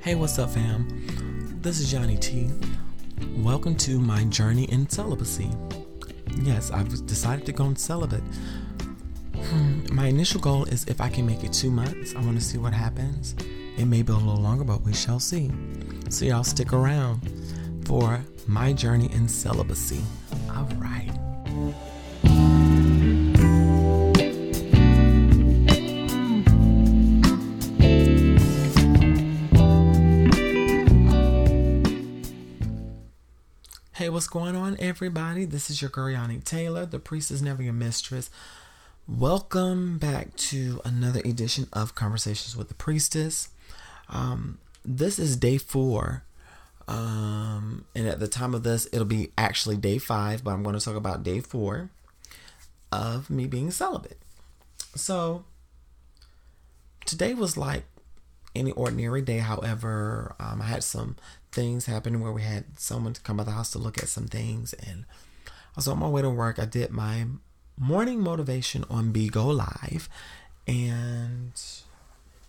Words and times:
Hey, 0.00 0.14
what's 0.14 0.38
up, 0.38 0.50
fam? 0.50 0.86
This 1.60 1.80
is 1.80 1.90
Johnny 1.90 2.16
T. 2.16 2.48
Welcome 3.38 3.74
to 3.78 3.98
my 3.98 4.22
journey 4.24 4.64
in 4.64 4.88
celibacy. 4.88 5.50
Yes, 6.40 6.70
I've 6.70 6.88
decided 7.06 7.44
to 7.46 7.52
go 7.52 7.64
on 7.64 7.74
celibate. 7.74 8.22
Hmm, 9.34 9.80
my 9.92 10.06
initial 10.06 10.40
goal 10.40 10.64
is 10.66 10.84
if 10.84 11.00
I 11.00 11.08
can 11.08 11.26
make 11.26 11.42
it 11.42 11.52
two 11.52 11.72
months, 11.72 12.14
I 12.14 12.20
want 12.20 12.38
to 12.38 12.44
see 12.44 12.58
what 12.58 12.72
happens. 12.72 13.34
It 13.76 13.86
may 13.86 14.02
be 14.02 14.12
a 14.12 14.16
little 14.16 14.40
longer, 14.40 14.62
but 14.62 14.82
we 14.82 14.94
shall 14.94 15.18
see. 15.18 15.50
So, 16.10 16.24
y'all 16.24 16.44
stick 16.44 16.72
around 16.72 17.20
for 17.84 18.24
my 18.46 18.72
journey 18.72 19.10
in 19.12 19.26
celibacy. 19.26 20.00
All 20.54 20.68
right. 20.76 21.07
What's 34.18 34.26
going 34.26 34.56
on, 34.56 34.76
everybody? 34.80 35.44
This 35.44 35.70
is 35.70 35.80
your 35.80 35.92
girl 35.92 36.12
Yannick 36.12 36.42
Taylor. 36.42 36.84
The 36.84 36.98
priest 36.98 37.30
is 37.30 37.40
never 37.40 37.62
your 37.62 37.72
mistress. 37.72 38.30
Welcome 39.06 39.98
back 39.98 40.34
to 40.34 40.80
another 40.84 41.20
edition 41.20 41.68
of 41.72 41.94
Conversations 41.94 42.56
with 42.56 42.66
the 42.66 42.74
Priestess. 42.74 43.50
Um, 44.08 44.58
this 44.84 45.20
is 45.20 45.36
day 45.36 45.56
four. 45.56 46.24
Um, 46.88 47.84
and 47.94 48.08
at 48.08 48.18
the 48.18 48.26
time 48.26 48.56
of 48.56 48.64
this, 48.64 48.88
it'll 48.92 49.04
be 49.04 49.30
actually 49.38 49.76
day 49.76 49.98
five, 49.98 50.42
but 50.42 50.50
I'm 50.50 50.64
going 50.64 50.76
to 50.76 50.84
talk 50.84 50.96
about 50.96 51.22
day 51.22 51.38
four 51.38 51.90
of 52.90 53.30
me 53.30 53.46
being 53.46 53.70
celibate. 53.70 54.18
So, 54.96 55.44
today 57.06 57.34
was 57.34 57.56
like 57.56 57.84
any 58.56 58.72
ordinary 58.72 59.22
day. 59.22 59.38
However, 59.38 60.34
um, 60.40 60.60
I 60.60 60.64
had 60.64 60.82
some 60.82 61.14
things 61.58 61.86
happen 61.86 62.20
where 62.20 62.30
we 62.30 62.42
had 62.42 62.78
someone 62.78 63.14
come 63.24 63.38
by 63.38 63.42
the 63.42 63.50
house 63.50 63.72
to 63.72 63.80
look 63.80 63.98
at 63.98 64.08
some 64.08 64.28
things, 64.28 64.74
and 64.74 65.04
I 65.44 65.50
was 65.74 65.88
on 65.88 65.98
my 65.98 66.08
way 66.08 66.22
to 66.22 66.30
work. 66.30 66.60
I 66.60 66.66
did 66.66 66.92
my 66.92 67.26
morning 67.76 68.20
motivation 68.20 68.84
on 68.88 69.12
Bigo 69.12 69.52
Live, 69.56 70.08
and 70.68 71.50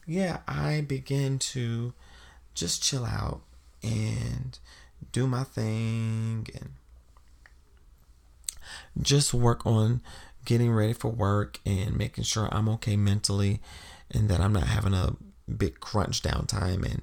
yeah, 0.06 0.42
I 0.47 0.81
began 0.81 1.39
to 1.39 1.94
just 2.53 2.84
chill 2.84 3.03
out 3.03 3.42
and 3.81 4.59
do 5.12 5.25
my 5.25 5.44
thing 5.44 6.45
and 6.53 6.69
just 9.02 9.34
work 9.34 9.66
on 9.66 10.03
getting 10.45 10.72
ready 10.72 10.94
for 10.94 11.09
work 11.09 11.59
and 11.66 11.97
making 11.97 12.25
sure 12.25 12.47
I'm 12.52 12.69
okay 12.69 12.95
mentally 12.95 13.59
and 14.12 14.30
that 14.30 14.39
I'm 14.39 14.53
not 14.53 14.67
having 14.67 14.94
a 14.94 15.16
big 15.52 15.80
crunch 15.80 16.22
downtime 16.22 16.86
and 16.86 17.02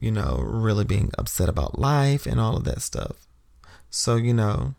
you 0.00 0.10
know 0.10 0.38
really 0.42 0.84
being 0.84 1.10
upset 1.18 1.48
about 1.48 1.78
life 1.78 2.26
and 2.26 2.40
all 2.40 2.56
of 2.56 2.64
that 2.64 2.82
stuff. 2.82 3.26
So, 3.90 4.16
you 4.16 4.34
know, 4.34 4.74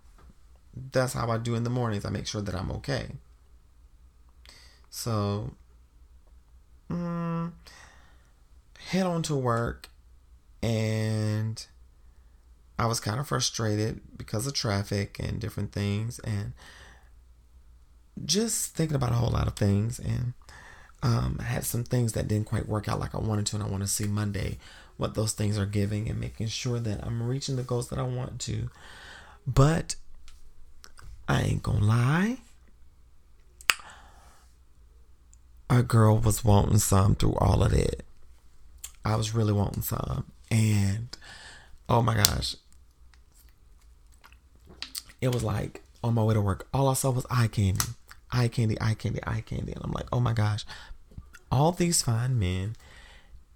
that's 0.92 1.14
how 1.14 1.30
I 1.30 1.38
do 1.38 1.56
in 1.56 1.64
the 1.64 1.70
mornings. 1.70 2.06
I 2.06 2.10
make 2.10 2.28
sure 2.28 2.42
that 2.42 2.56
I'm 2.56 2.72
okay. 2.74 3.08
So, 4.90 5.52
mm, 6.90 7.52
head 8.90 9.06
on 9.06 9.24
to 9.24 9.36
work, 9.36 9.90
and 10.62 11.66
I 12.78 12.86
was 12.86 13.00
kind 13.00 13.20
of 13.20 13.28
frustrated 13.28 14.02
because 14.18 14.48
of 14.48 14.54
traffic 14.54 15.18
and 15.20 15.40
different 15.40 15.72
things, 15.72 16.20
and 16.20 16.54
just 18.26 18.76
thinking 18.76 18.96
about 18.96 19.12
a 19.12 19.16
whole 19.16 19.32
lot 19.32 19.48
of 19.48 19.56
things. 19.56 20.00
And 20.00 20.34
um, 21.02 21.38
I 21.40 21.44
had 21.44 21.66
some 21.66 21.84
things 21.84 22.14
that 22.14 22.28
didn't 22.28 22.48
quite 22.48 22.68
work 22.68 22.88
out 22.88 23.00
like 23.00 23.16
I 23.16 23.20
wanted 23.20 23.46
to, 23.48 23.56
and 23.56 23.64
I 23.64 23.70
want 23.70 23.84
to 23.84 23.88
see 23.88 24.08
Monday 24.08 24.58
what 25.00 25.16
those 25.16 25.32
things 25.32 25.58
are 25.58 25.66
giving 25.66 26.10
and 26.10 26.20
making 26.20 26.48
sure 26.48 26.78
that 26.78 27.02
I'm 27.06 27.24
reaching 27.24 27.56
the 27.56 27.64
goals 27.64 27.88
that 27.88 27.98
I 27.98 28.04
want 28.04 28.38
to. 28.42 28.70
But 29.48 29.96
I 31.26 31.42
ain't 31.42 31.64
gonna 31.64 31.86
lie. 31.86 32.40
A 35.70 35.84
girl 35.84 36.18
was 36.18 36.44
wanting 36.44 36.80
some 36.80 37.16
through 37.16 37.36
all 37.36 37.64
of 37.64 37.72
that. 37.72 38.04
I 39.06 39.16
was 39.16 39.34
really 39.34 39.54
wanting 39.54 39.84
some. 39.84 40.26
And 40.52 41.16
oh 41.88 42.02
my 42.02 42.16
gosh. 42.16 42.58
It 45.22 45.34
was 45.34 45.44
like 45.44 45.82
on 46.04 46.14
my 46.14 46.24
way 46.24 46.34
to 46.34 46.42
work, 46.42 46.68
all 46.74 46.90
I 46.90 46.94
saw 46.94 47.12
was 47.12 47.26
eye 47.30 47.48
candy. 47.48 47.86
Eye 48.34 48.50
candy, 48.50 48.76
eye 48.82 48.96
candy, 48.96 49.22
eye 49.26 49.44
candy. 49.46 49.72
And 49.72 49.82
I'm 49.82 49.94
like, 49.94 50.08
oh 50.12 50.20
my 50.20 50.34
gosh. 50.34 50.66
All 51.50 51.72
these 51.72 52.02
fine 52.02 52.38
men. 52.38 52.76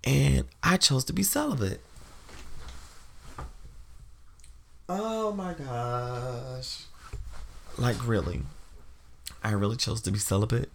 And 0.04 0.46
I 0.62 0.78
chose 0.78 1.06
to 1.06 1.14
be 1.14 1.24
celibate. 1.24 1.82
Oh 4.90 5.32
my 5.32 5.54
gosh. 5.54 6.84
Like, 7.78 8.06
really. 8.08 8.42
I 9.44 9.52
really 9.52 9.78
chose 9.78 10.02
to 10.02 10.12
be 10.12 10.20
celibate. 10.20 10.72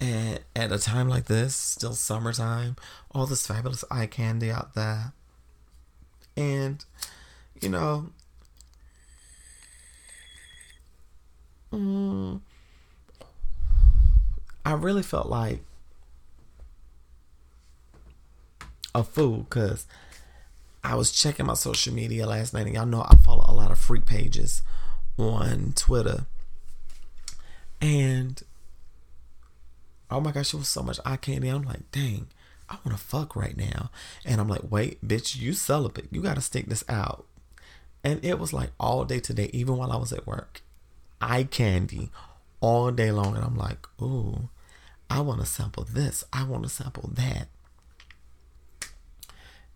And 0.00 0.40
at 0.54 0.70
a 0.72 0.78
time 0.78 1.08
like 1.08 1.26
this, 1.26 1.56
still 1.56 1.94
summertime, 1.94 2.76
all 3.12 3.26
this 3.26 3.46
fabulous 3.46 3.84
eye 3.90 4.06
candy 4.06 4.50
out 4.50 4.74
there. 4.74 5.12
And, 6.36 6.84
you 7.60 7.68
know, 7.68 8.10
mm, 11.72 12.40
I 14.64 14.72
really 14.72 15.02
felt 15.02 15.28
like 15.28 15.62
a 18.98 19.04
fool 19.04 19.38
because 19.38 19.86
I 20.84 20.94
was 20.94 21.10
checking 21.10 21.46
my 21.46 21.54
social 21.54 21.92
media 21.92 22.26
last 22.26 22.54
night, 22.54 22.66
and 22.66 22.74
y'all 22.74 22.86
know 22.86 23.06
I 23.08 23.16
follow 23.16 23.44
a 23.46 23.54
lot 23.54 23.70
of 23.70 23.78
freak 23.78 24.06
pages 24.06 24.62
on 25.18 25.72
Twitter. 25.74 26.26
And 27.80 28.42
oh 30.10 30.20
my 30.20 30.32
gosh, 30.32 30.54
it 30.54 30.58
was 30.58 30.68
so 30.68 30.82
much 30.82 30.98
eye 31.04 31.16
candy. 31.16 31.48
I'm 31.48 31.62
like, 31.62 31.90
dang, 31.92 32.28
I 32.68 32.76
want 32.84 32.96
to 32.96 33.04
fuck 33.04 33.36
right 33.36 33.56
now. 33.56 33.90
And 34.24 34.40
I'm 34.40 34.48
like, 34.48 34.70
wait, 34.70 35.06
bitch, 35.06 35.36
you 35.38 35.52
celibate. 35.52 36.08
You 36.10 36.22
got 36.22 36.36
to 36.36 36.40
stick 36.40 36.66
this 36.66 36.84
out. 36.88 37.26
And 38.04 38.24
it 38.24 38.38
was 38.38 38.52
like 38.52 38.70
all 38.78 39.04
day 39.04 39.20
today, 39.20 39.50
even 39.52 39.76
while 39.76 39.92
I 39.92 39.96
was 39.96 40.12
at 40.12 40.26
work. 40.26 40.62
Eye 41.20 41.44
candy 41.44 42.10
all 42.60 42.90
day 42.90 43.10
long. 43.10 43.34
And 43.34 43.44
I'm 43.44 43.56
like, 43.56 43.86
ooh, 44.00 44.48
I 45.10 45.20
want 45.20 45.40
to 45.40 45.46
sample 45.46 45.84
this. 45.84 46.24
I 46.32 46.44
want 46.44 46.62
to 46.62 46.68
sample 46.68 47.10
that. 47.14 47.48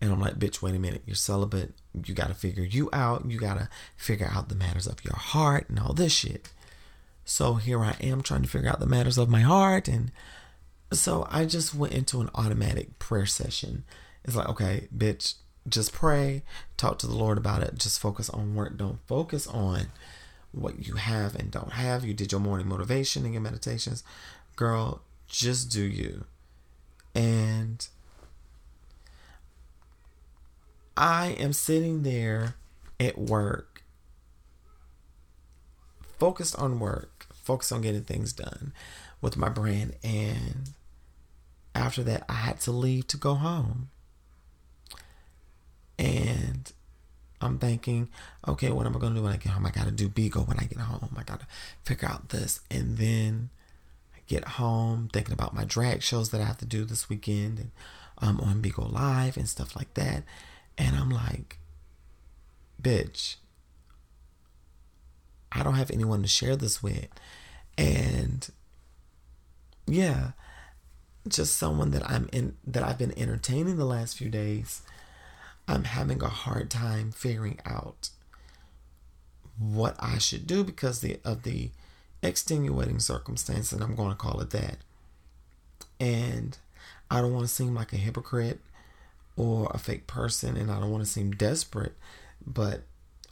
And 0.03 0.11
I'm 0.11 0.19
like, 0.19 0.37
bitch, 0.37 0.61
wait 0.61 0.75
a 0.75 0.79
minute. 0.79 1.03
You're 1.05 1.15
celibate. 1.15 1.71
You 2.05 2.13
got 2.13 2.27
to 2.27 2.33
figure 2.33 2.65
you 2.65 2.89
out. 2.91 3.23
You 3.25 3.39
got 3.39 3.57
to 3.57 3.69
figure 3.95 4.29
out 4.29 4.49
the 4.49 4.55
matters 4.55 4.85
of 4.85 5.01
your 5.05 5.15
heart 5.15 5.69
and 5.69 5.79
all 5.79 5.93
this 5.93 6.11
shit. 6.11 6.49
So 7.23 7.53
here 7.53 7.79
I 7.79 7.95
am 8.01 8.21
trying 8.21 8.41
to 8.41 8.49
figure 8.49 8.69
out 8.69 8.81
the 8.81 8.85
matters 8.85 9.17
of 9.17 9.29
my 9.29 9.39
heart. 9.39 9.87
And 9.87 10.11
so 10.91 11.25
I 11.31 11.45
just 11.45 11.73
went 11.73 11.93
into 11.93 12.19
an 12.19 12.29
automatic 12.35 12.99
prayer 12.99 13.25
session. 13.25 13.85
It's 14.25 14.35
like, 14.35 14.49
okay, 14.49 14.89
bitch, 14.93 15.35
just 15.69 15.93
pray, 15.93 16.43
talk 16.75 16.99
to 16.99 17.07
the 17.07 17.15
Lord 17.15 17.37
about 17.37 17.63
it. 17.63 17.75
Just 17.75 18.01
focus 18.01 18.29
on 18.29 18.55
work. 18.55 18.75
Don't 18.75 18.99
focus 19.07 19.47
on 19.47 19.87
what 20.51 20.85
you 20.85 20.95
have 20.95 21.33
and 21.33 21.49
don't 21.49 21.71
have. 21.71 22.03
You 22.03 22.13
did 22.13 22.33
your 22.33 22.41
morning 22.41 22.67
motivation 22.67 23.23
and 23.23 23.33
your 23.33 23.41
meditations. 23.41 24.03
Girl, 24.57 25.01
just 25.29 25.71
do 25.71 25.81
you. 25.81 26.25
And 27.15 27.87
I 30.95 31.35
am 31.39 31.53
sitting 31.53 32.03
there 32.03 32.55
at 32.99 33.17
work, 33.17 33.83
focused 36.17 36.57
on 36.57 36.79
work, 36.79 37.27
focused 37.33 37.71
on 37.71 37.81
getting 37.81 38.03
things 38.03 38.33
done 38.33 38.73
with 39.21 39.37
my 39.37 39.49
brand. 39.49 39.95
And 40.03 40.71
after 41.73 42.03
that, 42.03 42.25
I 42.29 42.33
had 42.33 42.59
to 42.61 42.71
leave 42.71 43.07
to 43.07 43.17
go 43.17 43.35
home. 43.35 43.89
And 45.97 46.71
I'm 47.41 47.57
thinking, 47.59 48.09
okay, 48.47 48.71
what 48.71 48.85
am 48.85 48.95
I 48.95 48.99
going 48.99 49.13
to 49.13 49.19
do 49.19 49.23
when 49.23 49.33
I 49.33 49.37
get 49.37 49.51
home? 49.51 49.65
I 49.65 49.71
got 49.71 49.85
to 49.85 49.91
do 49.91 50.09
Bigo 50.09 50.47
when 50.47 50.59
I 50.59 50.65
get 50.65 50.79
home. 50.79 51.15
I 51.17 51.23
got 51.23 51.39
to 51.41 51.47
figure 51.83 52.07
out 52.07 52.29
this. 52.29 52.61
And 52.69 52.97
then 52.97 53.49
I 54.15 54.19
get 54.27 54.45
home 54.45 55.09
thinking 55.11 55.33
about 55.33 55.55
my 55.55 55.65
drag 55.65 56.01
shows 56.01 56.29
that 56.29 56.41
I 56.41 56.45
have 56.45 56.57
to 56.59 56.65
do 56.65 56.85
this 56.85 57.09
weekend 57.09 57.59
and 57.59 57.71
um, 58.19 58.39
on 58.39 58.61
Bigo 58.61 58.91
Live 58.91 59.37
and 59.37 59.49
stuff 59.49 59.75
like 59.75 59.93
that. 59.95 60.23
And 60.77 60.95
I'm 60.95 61.09
like, 61.09 61.59
bitch, 62.81 63.35
I 65.51 65.63
don't 65.63 65.75
have 65.75 65.91
anyone 65.91 66.21
to 66.21 66.27
share 66.27 66.55
this 66.55 66.81
with. 66.81 67.07
And 67.77 68.49
yeah, 69.85 70.31
just 71.27 71.57
someone 71.57 71.91
that 71.91 72.09
I'm 72.09 72.29
in 72.31 72.55
that 72.65 72.83
I've 72.83 72.97
been 72.97 73.17
entertaining 73.17 73.77
the 73.77 73.85
last 73.85 74.17
few 74.17 74.29
days. 74.29 74.81
I'm 75.67 75.85
having 75.85 76.21
a 76.21 76.27
hard 76.27 76.69
time 76.69 77.11
figuring 77.11 77.59
out 77.65 78.09
what 79.57 79.95
I 79.99 80.17
should 80.17 80.45
do 80.45 80.63
because 80.63 80.99
the, 80.99 81.19
of 81.23 81.43
the 81.43 81.69
extenuating 82.21 82.99
circumstance, 82.99 83.71
and 83.71 83.81
I'm 83.81 83.95
going 83.95 84.09
to 84.09 84.15
call 84.15 84.41
it 84.41 84.49
that. 84.49 84.77
And 85.99 86.57
I 87.09 87.21
don't 87.21 87.33
want 87.33 87.47
to 87.47 87.53
seem 87.53 87.73
like 87.73 87.93
a 87.93 87.97
hypocrite 87.97 88.59
or 89.35 89.69
a 89.73 89.77
fake 89.77 90.07
person 90.07 90.57
and 90.57 90.71
I 90.71 90.79
don't 90.79 90.91
want 90.91 91.03
to 91.03 91.09
seem 91.09 91.31
desperate, 91.31 91.93
but 92.45 92.83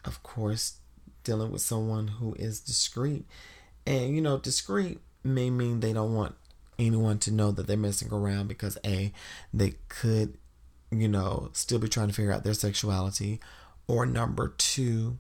of 0.06 0.24
course, 0.24 0.78
dealing 1.24 1.52
with 1.52 1.62
someone 1.62 2.08
who 2.08 2.34
is 2.36 2.60
discreet. 2.60 3.26
And 3.86 4.16
you 4.16 4.22
know, 4.22 4.38
discreet 4.38 5.00
may 5.24 5.50
mean 5.50 5.80
they 5.80 5.94
don't 5.94 6.14
want 6.14 6.36
anyone 6.80 7.20
to 7.20 7.32
know 7.32 7.52
that 7.52 7.68
they're 7.68 7.78
messing 7.78 8.12
around 8.12 8.48
because 8.48 8.78
A, 8.86 9.14
they 9.54 9.76
could, 9.88 10.38
you 10.90 11.08
know, 11.08 11.50
still 11.54 11.80
be 11.80 11.88
trying 11.88 12.08
to 12.08 12.14
figure 12.14 12.32
out 12.32 12.44
their 12.44 12.54
sexuality, 12.54 13.40
or 13.88 14.06
number 14.06 14.54
two, 14.58 15.20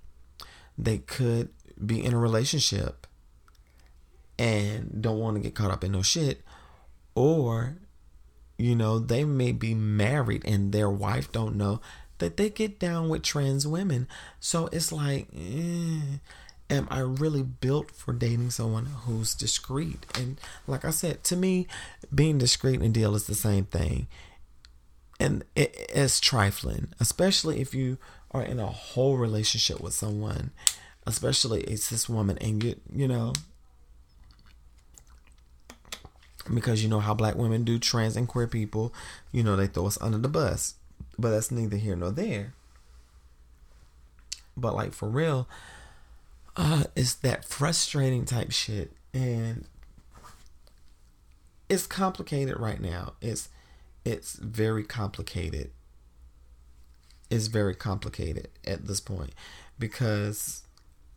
they 0.77 0.97
could 0.97 1.49
be 1.83 2.03
in 2.03 2.13
a 2.13 2.19
relationship 2.19 3.07
and 4.39 5.01
don't 5.01 5.19
want 5.19 5.35
to 5.35 5.41
get 5.41 5.53
caught 5.53 5.71
up 5.71 5.83
in 5.83 5.91
no 5.91 6.01
shit, 6.01 6.41
or 7.13 7.77
you 8.61 8.75
know, 8.75 8.99
they 8.99 9.25
may 9.25 9.51
be 9.51 9.73
married 9.73 10.43
and 10.45 10.71
their 10.71 10.89
wife 10.89 11.31
don't 11.31 11.55
know 11.55 11.81
that 12.19 12.37
they 12.37 12.49
get 12.49 12.79
down 12.79 13.09
with 13.09 13.23
trans 13.23 13.65
women. 13.65 14.07
So 14.39 14.69
it's 14.71 14.91
like, 14.91 15.27
eh, 15.35 16.19
am 16.69 16.87
I 16.91 16.99
really 16.99 17.41
built 17.41 17.89
for 17.89 18.13
dating 18.13 18.51
someone 18.51 18.85
who's 18.85 19.33
discreet? 19.33 20.05
And 20.15 20.39
like 20.67 20.85
I 20.85 20.91
said, 20.91 21.23
to 21.25 21.35
me, 21.35 21.65
being 22.13 22.37
discreet 22.37 22.81
and 22.81 22.93
deal 22.93 23.15
is 23.15 23.25
the 23.25 23.33
same 23.33 23.65
thing. 23.65 24.07
And 25.19 25.43
it, 25.55 25.75
it's 25.89 26.19
trifling, 26.19 26.89
especially 26.99 27.61
if 27.61 27.73
you 27.73 27.97
are 28.29 28.43
in 28.43 28.59
a 28.59 28.67
whole 28.67 29.17
relationship 29.17 29.81
with 29.81 29.93
someone, 29.93 30.51
especially 31.07 31.61
it's 31.61 31.89
this 31.89 32.07
woman, 32.07 32.37
and 32.39 32.63
you, 32.63 32.75
you 32.93 33.07
know, 33.07 33.33
because 36.53 36.83
you 36.83 36.89
know 36.89 36.99
how 36.99 37.13
black 37.13 37.35
women 37.35 37.63
do 37.63 37.79
trans 37.79 38.15
and 38.15 38.27
queer 38.27 38.47
people, 38.47 38.93
you 39.31 39.43
know, 39.43 39.55
they 39.55 39.67
throw 39.67 39.87
us 39.87 40.01
under 40.01 40.17
the 40.17 40.27
bus. 40.29 40.75
But 41.17 41.31
that's 41.31 41.51
neither 41.51 41.77
here 41.77 41.95
nor 41.95 42.11
there. 42.11 42.53
But 44.55 44.75
like 44.75 44.93
for 44.93 45.09
real, 45.09 45.47
uh, 46.55 46.85
it's 46.95 47.15
that 47.15 47.45
frustrating 47.45 48.25
type 48.25 48.51
shit. 48.51 48.91
And 49.13 49.65
it's 51.69 51.87
complicated 51.87 52.59
right 52.59 52.81
now. 52.81 53.13
It's 53.21 53.49
it's 54.03 54.33
very 54.35 54.83
complicated. 54.83 55.71
It's 57.29 57.47
very 57.47 57.75
complicated 57.75 58.49
at 58.65 58.87
this 58.87 58.99
point 58.99 59.31
because 59.79 60.63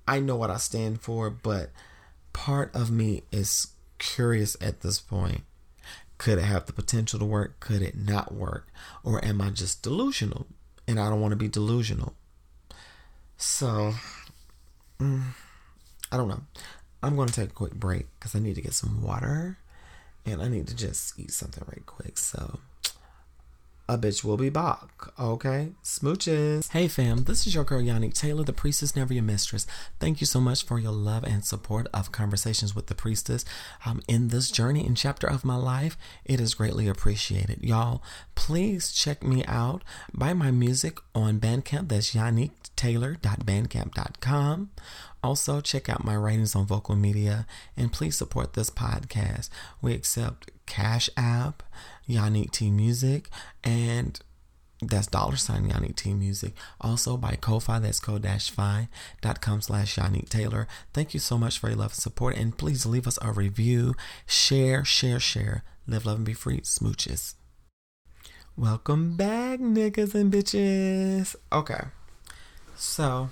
I 0.06 0.20
know 0.20 0.36
what 0.36 0.50
I 0.50 0.58
stand 0.58 1.00
for, 1.00 1.30
but 1.30 1.70
part 2.32 2.74
of 2.74 2.90
me 2.90 3.22
is 3.32 3.68
curious 3.98 4.56
at 4.60 4.80
this 4.80 5.00
point. 5.00 5.42
Could 6.18 6.38
it 6.38 6.44
have 6.44 6.66
the 6.66 6.72
potential 6.72 7.18
to 7.18 7.24
work? 7.24 7.60
Could 7.60 7.82
it 7.82 7.96
not 7.96 8.34
work? 8.34 8.68
Or 9.02 9.24
am 9.24 9.40
I 9.40 9.50
just 9.50 9.82
delusional? 9.82 10.46
And 10.86 11.00
I 11.00 11.08
don't 11.08 11.20
want 11.20 11.32
to 11.32 11.36
be 11.36 11.48
delusional. 11.48 12.14
So, 13.36 13.94
mm, 15.00 15.22
I 16.12 16.16
don't 16.16 16.28
know. 16.28 16.42
I'm 17.02 17.16
going 17.16 17.28
to 17.28 17.34
take 17.34 17.50
a 17.50 17.54
quick 17.54 17.74
break 17.74 18.06
because 18.18 18.34
I 18.34 18.38
need 18.38 18.54
to 18.54 18.62
get 18.62 18.74
some 18.74 19.02
water 19.02 19.58
and 20.24 20.40
I 20.40 20.48
need 20.48 20.68
to 20.68 20.76
just 20.76 21.18
eat 21.18 21.32
something 21.32 21.64
right 21.66 21.84
quick. 21.84 22.16
So, 22.16 22.60
a 23.88 23.98
bitch 23.98 24.24
will 24.24 24.36
be 24.36 24.48
back. 24.48 24.88
Okay? 25.18 25.72
Smooches. 25.82 26.70
Hey 26.70 26.88
fam, 26.88 27.24
this 27.24 27.46
is 27.46 27.54
your 27.54 27.64
girl 27.64 27.82
Yannick 27.82 28.14
Taylor, 28.14 28.44
the 28.44 28.52
priestess, 28.52 28.96
never 28.96 29.12
your 29.12 29.22
mistress. 29.22 29.66
Thank 30.00 30.20
you 30.20 30.26
so 30.26 30.40
much 30.40 30.64
for 30.64 30.78
your 30.78 30.92
love 30.92 31.24
and 31.24 31.44
support 31.44 31.86
of 31.92 32.12
Conversations 32.12 32.74
with 32.74 32.86
the 32.86 32.94
Priestess. 32.94 33.44
Um, 33.84 34.00
in 34.08 34.28
this 34.28 34.50
journey 34.50 34.86
and 34.86 34.96
chapter 34.96 35.26
of 35.26 35.44
my 35.44 35.56
life, 35.56 35.98
it 36.24 36.40
is 36.40 36.54
greatly 36.54 36.88
appreciated. 36.88 37.62
Y'all, 37.62 38.02
please 38.34 38.92
check 38.92 39.22
me 39.22 39.44
out. 39.44 39.82
Buy 40.12 40.32
my 40.32 40.50
music 40.50 40.98
on 41.14 41.38
Bandcamp. 41.38 41.88
That's 41.88 42.14
yannicktaylor.bandcamp.com. 42.14 44.70
Also, 45.22 45.60
check 45.62 45.88
out 45.88 46.04
my 46.04 46.14
writings 46.14 46.54
on 46.54 46.66
vocal 46.66 46.96
media 46.96 47.46
and 47.78 47.90
please 47.92 48.14
support 48.16 48.52
this 48.52 48.68
podcast. 48.68 49.48
We 49.80 49.94
accept 49.94 50.50
Cash 50.66 51.08
App, 51.16 51.62
Yannick 52.08 52.50
T 52.50 52.70
Music, 52.70 53.28
and 53.62 54.18
that's 54.82 55.06
dollar 55.06 55.36
sign 55.36 55.68
Yannick 55.70 55.96
T 55.96 56.14
Music. 56.14 56.54
Also 56.80 57.16
by 57.16 57.36
Ko-Fi, 57.40 57.78
that's 57.78 58.00
ko-fi.com 58.00 59.60
slash 59.62 59.96
Yannick 59.96 60.28
Taylor. 60.28 60.66
Thank 60.92 61.14
you 61.14 61.20
so 61.20 61.38
much 61.38 61.58
for 61.58 61.68
your 61.68 61.78
love 61.78 61.92
and 61.92 61.94
support. 61.94 62.36
And 62.36 62.56
please 62.56 62.84
leave 62.84 63.06
us 63.06 63.18
a 63.22 63.32
review. 63.32 63.94
Share, 64.26 64.84
share, 64.84 65.20
share. 65.20 65.64
Live, 65.86 66.06
love, 66.06 66.16
and 66.16 66.26
be 66.26 66.34
free. 66.34 66.60
Smooches. 66.60 67.34
Welcome 68.56 69.16
back, 69.16 69.58
niggas 69.60 70.14
and 70.14 70.32
bitches. 70.32 71.34
Okay. 71.52 71.80
So, 72.76 73.30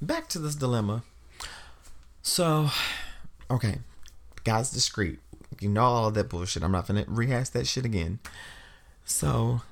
back 0.00 0.28
to 0.28 0.38
this 0.38 0.54
dilemma. 0.54 1.02
So, 2.22 2.70
okay. 3.50 3.78
Guy's 4.44 4.70
discreet. 4.70 5.18
You 5.60 5.68
know 5.68 5.82
all 5.82 6.08
of 6.08 6.14
that 6.14 6.28
bullshit. 6.28 6.62
I'm 6.62 6.72
not 6.72 6.86
gonna 6.86 7.04
rehash 7.06 7.50
that 7.50 7.66
shit 7.66 7.84
again. 7.84 8.18
So, 9.04 9.62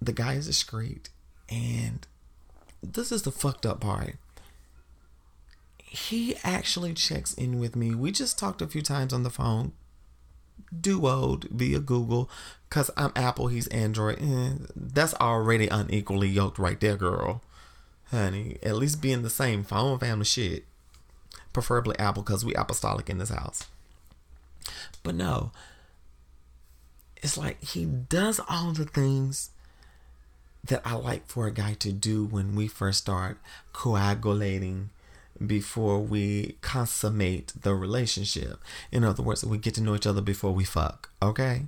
the 0.00 0.12
guy 0.12 0.34
is 0.34 0.46
discreet, 0.46 1.10
and 1.48 2.06
this 2.82 3.12
is 3.12 3.22
the 3.22 3.32
fucked 3.32 3.66
up 3.66 3.80
part. 3.80 4.16
He 5.78 6.36
actually 6.44 6.94
checks 6.94 7.34
in 7.34 7.58
with 7.58 7.74
me. 7.76 7.94
We 7.94 8.12
just 8.12 8.38
talked 8.38 8.62
a 8.62 8.66
few 8.66 8.82
times 8.82 9.12
on 9.12 9.22
the 9.22 9.30
phone, 9.30 9.72
duoed 10.74 11.50
via 11.50 11.80
Google, 11.80 12.30
cause 12.68 12.90
I'm 12.96 13.12
Apple, 13.16 13.48
he's 13.48 13.66
Android. 13.68 14.18
Eh, 14.20 14.66
that's 14.76 15.14
already 15.14 15.68
unequally 15.68 16.28
yoked 16.28 16.58
right 16.58 16.80
there, 16.80 16.96
girl. 16.96 17.42
Honey, 18.10 18.58
at 18.62 18.76
least 18.76 19.02
be 19.02 19.12
in 19.12 19.22
the 19.22 19.30
same 19.30 19.62
phone 19.62 19.98
family 19.98 20.24
shit. 20.24 20.64
Preferably 21.52 21.98
Apple, 21.98 22.22
cause 22.22 22.44
we 22.44 22.54
apostolic 22.54 23.10
in 23.10 23.18
this 23.18 23.30
house. 23.30 23.66
But 25.02 25.14
no, 25.14 25.52
it's 27.16 27.36
like 27.36 27.62
he 27.62 27.84
does 27.84 28.40
all 28.48 28.72
the 28.72 28.84
things 28.84 29.50
that 30.64 30.82
I 30.84 30.94
like 30.94 31.26
for 31.26 31.46
a 31.46 31.52
guy 31.52 31.74
to 31.74 31.92
do 31.92 32.24
when 32.24 32.54
we 32.54 32.68
first 32.68 32.98
start 32.98 33.38
coagulating 33.72 34.90
before 35.44 36.00
we 36.00 36.56
consummate 36.60 37.52
the 37.62 37.74
relationship. 37.74 38.60
In 38.92 39.04
other 39.04 39.22
words, 39.22 39.44
we 39.44 39.58
get 39.58 39.74
to 39.74 39.82
know 39.82 39.94
each 39.94 40.06
other 40.06 40.20
before 40.20 40.52
we 40.52 40.64
fuck, 40.64 41.10
okay? 41.22 41.62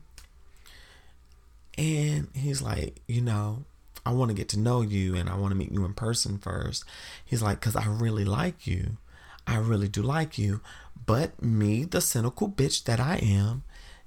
And 1.78 2.28
he's 2.34 2.60
like, 2.60 3.00
you 3.08 3.22
know, 3.22 3.64
I 4.04 4.12
want 4.12 4.30
to 4.30 4.34
get 4.34 4.48
to 4.50 4.58
know 4.58 4.82
you 4.82 5.14
and 5.14 5.28
I 5.28 5.36
want 5.36 5.52
to 5.52 5.56
meet 5.56 5.72
you 5.72 5.84
in 5.84 5.94
person 5.94 6.38
first. 6.38 6.84
He's 7.24 7.42
like, 7.42 7.60
because 7.60 7.76
I 7.76 7.86
really 7.86 8.24
like 8.24 8.66
you. 8.66 8.98
I 9.46 9.56
really 9.56 9.88
do 9.88 10.02
like 10.02 10.38
you. 10.38 10.60
But 11.04 11.42
me, 11.42 11.84
the 11.84 12.00
cynical 12.00 12.48
bitch 12.48 12.84
that 12.84 13.00
I 13.00 13.16
am, 13.16 13.64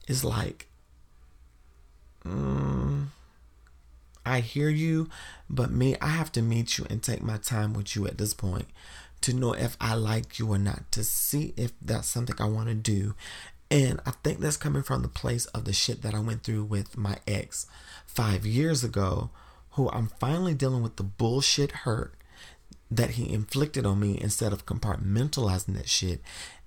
is 0.07 0.23
like, 0.23 0.67
mm, 2.25 3.07
I 4.25 4.39
hear 4.39 4.69
you, 4.69 5.09
but 5.49 5.71
me, 5.71 5.95
I 6.01 6.07
have 6.07 6.31
to 6.33 6.41
meet 6.41 6.77
you 6.77 6.85
and 6.89 7.01
take 7.01 7.21
my 7.21 7.37
time 7.37 7.73
with 7.73 7.95
you 7.95 8.07
at 8.07 8.17
this 8.17 8.33
point 8.33 8.67
to 9.21 9.33
know 9.33 9.53
if 9.53 9.75
I 9.81 9.95
like 9.95 10.39
you 10.39 10.51
or 10.51 10.57
not, 10.57 10.91
to 10.91 11.03
see 11.03 11.53
if 11.57 11.71
that's 11.81 12.07
something 12.07 12.35
I 12.39 12.45
want 12.45 12.69
to 12.69 12.75
do. 12.75 13.15
And 13.71 13.99
I 14.05 14.11
think 14.23 14.39
that's 14.39 14.57
coming 14.57 14.83
from 14.83 15.01
the 15.01 15.07
place 15.07 15.47
of 15.47 15.65
the 15.65 15.73
shit 15.73 16.01
that 16.03 16.13
I 16.13 16.19
went 16.19 16.43
through 16.43 16.65
with 16.65 16.97
my 16.97 17.17
ex 17.27 17.65
five 18.05 18.45
years 18.45 18.83
ago, 18.83 19.31
who 19.71 19.89
I'm 19.89 20.07
finally 20.19 20.53
dealing 20.53 20.83
with 20.83 20.97
the 20.97 21.03
bullshit 21.03 21.71
hurt 21.71 22.13
that 22.91 23.11
he 23.11 23.31
inflicted 23.31 23.85
on 23.85 23.99
me 23.99 24.17
instead 24.21 24.53
of 24.53 24.65
compartmentalizing 24.65 25.75
that 25.75 25.89
shit. 25.89 26.21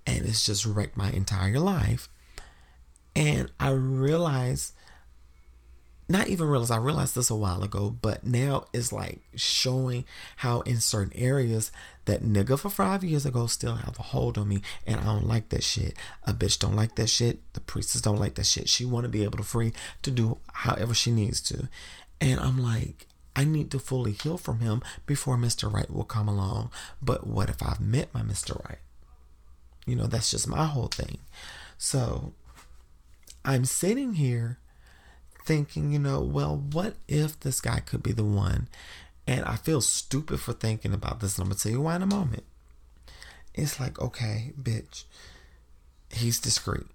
And 0.06 0.24
it's 0.24 0.44
just 0.46 0.66
wrecked 0.66 0.96
my 0.96 1.10
entire 1.10 1.60
life. 1.60 2.08
And 3.14 3.50
I 3.58 3.70
realize 3.70 4.72
not 6.08 6.28
even 6.28 6.48
realize 6.48 6.70
I 6.70 6.78
realized 6.78 7.14
this 7.14 7.28
a 7.28 7.36
while 7.36 7.62
ago, 7.62 7.94
but 8.00 8.24
now 8.24 8.64
it's 8.72 8.92
like 8.92 9.20
showing 9.34 10.06
how 10.36 10.62
in 10.62 10.80
certain 10.80 11.12
areas 11.14 11.70
that 12.06 12.22
nigga 12.22 12.58
for 12.58 12.70
five 12.70 13.04
years 13.04 13.26
ago 13.26 13.46
still 13.46 13.74
have 13.74 13.98
a 13.98 14.02
hold 14.02 14.38
on 14.38 14.48
me, 14.48 14.62
and 14.86 14.98
I 15.00 15.04
don't 15.04 15.26
like 15.26 15.50
that 15.50 15.62
shit. 15.62 15.94
A 16.24 16.32
bitch 16.32 16.58
don't 16.58 16.76
like 16.76 16.94
that 16.96 17.10
shit. 17.10 17.40
The 17.52 17.60
priestess 17.60 18.00
don't 18.00 18.18
like 18.18 18.36
that 18.36 18.46
shit. 18.46 18.70
She 18.70 18.86
want 18.86 19.04
to 19.04 19.10
be 19.10 19.22
able 19.22 19.36
to 19.36 19.44
free 19.44 19.74
to 20.02 20.10
do 20.10 20.38
however 20.50 20.94
she 20.94 21.10
needs 21.10 21.42
to, 21.42 21.68
and 22.22 22.40
I'm 22.40 22.58
like, 22.58 23.06
I 23.38 23.44
need 23.44 23.70
to 23.70 23.78
fully 23.78 24.10
heal 24.10 24.36
from 24.36 24.58
him 24.58 24.82
before 25.06 25.36
Mr. 25.36 25.72
Right 25.72 25.88
will 25.88 26.02
come 26.02 26.26
along. 26.26 26.72
But 27.00 27.24
what 27.24 27.48
if 27.48 27.62
I've 27.62 27.80
met 27.80 28.12
my 28.12 28.22
Mr. 28.22 28.60
Right? 28.68 28.80
You 29.86 29.94
know, 29.94 30.08
that's 30.08 30.32
just 30.32 30.48
my 30.48 30.64
whole 30.64 30.88
thing. 30.88 31.18
So 31.78 32.32
I'm 33.44 33.64
sitting 33.64 34.14
here 34.14 34.58
thinking, 35.44 35.92
you 35.92 36.00
know, 36.00 36.20
well, 36.20 36.56
what 36.56 36.96
if 37.06 37.38
this 37.38 37.60
guy 37.60 37.78
could 37.78 38.02
be 38.02 38.10
the 38.10 38.24
one? 38.24 38.66
And 39.24 39.44
I 39.44 39.54
feel 39.54 39.82
stupid 39.82 40.40
for 40.40 40.52
thinking 40.52 40.92
about 40.92 41.20
this, 41.20 41.38
and 41.38 41.44
I'm 41.44 41.50
gonna 41.50 41.60
tell 41.60 41.70
you 41.70 41.82
why 41.82 41.94
in 41.94 42.02
a 42.02 42.06
moment. 42.06 42.42
It's 43.54 43.78
like, 43.78 44.00
okay, 44.00 44.52
bitch, 44.60 45.04
he's 46.10 46.40
discreet. 46.40 46.86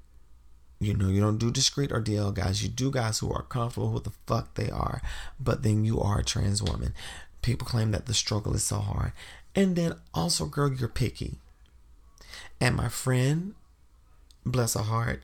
You 0.84 0.94
know, 0.94 1.08
you 1.08 1.22
don't 1.22 1.38
do 1.38 1.52
discreet 1.52 1.92
or 1.92 2.02
DL 2.02 2.34
guys. 2.34 2.64
You 2.64 2.70
do 2.70 2.92
guys 2.92 3.20
who 3.20 3.32
are 3.32 3.44
comfortable 3.44 3.92
with 3.92 4.04
the 4.04 4.14
fuck 4.28 4.54
they 4.56 4.70
are, 4.70 5.02
but 5.40 5.64
then 5.64 5.86
you 5.86 6.00
are 6.02 6.20
a 6.20 6.24
trans 6.24 6.62
woman. 6.62 6.94
People 7.42 7.68
claim 7.68 7.92
that 7.92 8.06
the 8.06 8.14
struggle 8.14 8.54
is 8.54 8.64
so 8.64 8.78
hard. 8.78 9.12
And 9.56 9.76
then 9.76 9.96
also, 10.14 10.46
girl, 10.46 10.74
you're 10.74 10.90
picky. 10.90 11.40
And 12.60 12.76
my 12.76 12.90
friend, 12.90 13.56
bless 14.46 14.74
her 14.74 14.84
heart, 14.84 15.24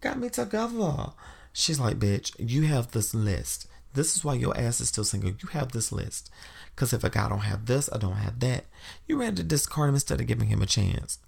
got 0.00 0.18
me 0.18 0.28
together. 0.28 1.12
She's 1.52 1.80
like, 1.80 1.98
bitch, 1.98 2.32
you 2.38 2.62
have 2.62 2.92
this 2.92 3.14
list. 3.14 3.66
This 3.94 4.16
is 4.16 4.24
why 4.24 4.34
your 4.34 4.56
ass 4.58 4.80
is 4.80 4.88
still 4.88 5.04
single. 5.04 5.30
You 5.30 5.48
have 5.52 5.72
this 5.72 5.92
list. 5.92 6.30
Because 6.74 6.92
if 6.92 7.04
a 7.04 7.10
guy 7.10 7.28
don't 7.28 7.38
have 7.40 7.66
this, 7.66 7.88
I 7.92 7.98
don't 7.98 8.14
have 8.14 8.40
that. 8.40 8.64
You 9.06 9.18
ready 9.18 9.36
to 9.36 9.44
discard 9.44 9.88
him 9.88 9.94
instead 9.94 10.20
of 10.20 10.26
giving 10.26 10.48
him 10.48 10.62
a 10.62 10.66
chance. 10.66 11.18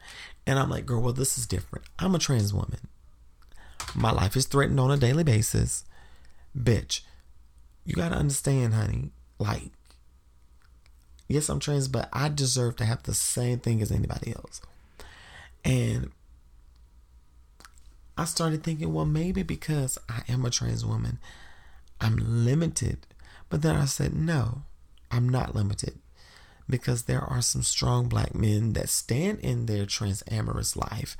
And 0.46 0.58
I'm 0.58 0.68
like, 0.68 0.84
girl, 0.84 1.00
well, 1.00 1.12
this 1.12 1.38
is 1.38 1.46
different. 1.46 1.84
I'm 1.98 2.14
a 2.14 2.18
trans 2.18 2.52
woman. 2.52 2.88
My 3.94 4.10
life 4.10 4.36
is 4.36 4.46
threatened 4.46 4.80
on 4.80 4.90
a 4.90 4.96
daily 4.96 5.24
basis. 5.24 5.84
Bitch, 6.56 7.00
you 7.84 7.94
got 7.94 8.10
to 8.10 8.16
understand, 8.16 8.74
honey. 8.74 9.10
Like, 9.38 9.72
yes, 11.28 11.48
I'm 11.48 11.60
trans, 11.60 11.88
but 11.88 12.08
I 12.12 12.28
deserve 12.28 12.76
to 12.76 12.84
have 12.84 13.02
the 13.02 13.14
same 13.14 13.58
thing 13.58 13.82
as 13.82 13.92
anybody 13.92 14.34
else. 14.34 14.60
And 15.64 16.10
I 18.16 18.24
started 18.24 18.62
thinking, 18.62 18.94
well, 18.94 19.04
maybe 19.04 19.42
because 19.42 19.98
I 20.08 20.22
am 20.28 20.44
a 20.44 20.50
trans 20.50 20.84
woman, 20.86 21.18
I'm 22.00 22.16
limited. 22.16 23.06
But 23.48 23.62
then 23.62 23.76
I 23.76 23.84
said, 23.84 24.14
no, 24.14 24.62
I'm 25.10 25.28
not 25.28 25.54
limited. 25.54 25.98
Because 26.68 27.02
there 27.02 27.20
are 27.22 27.42
some 27.42 27.62
strong 27.62 28.08
black 28.08 28.34
men 28.34 28.72
that 28.72 28.88
stand 28.88 29.40
in 29.40 29.66
their 29.66 29.86
trans 29.86 30.22
amorous 30.30 30.76
life, 30.76 31.16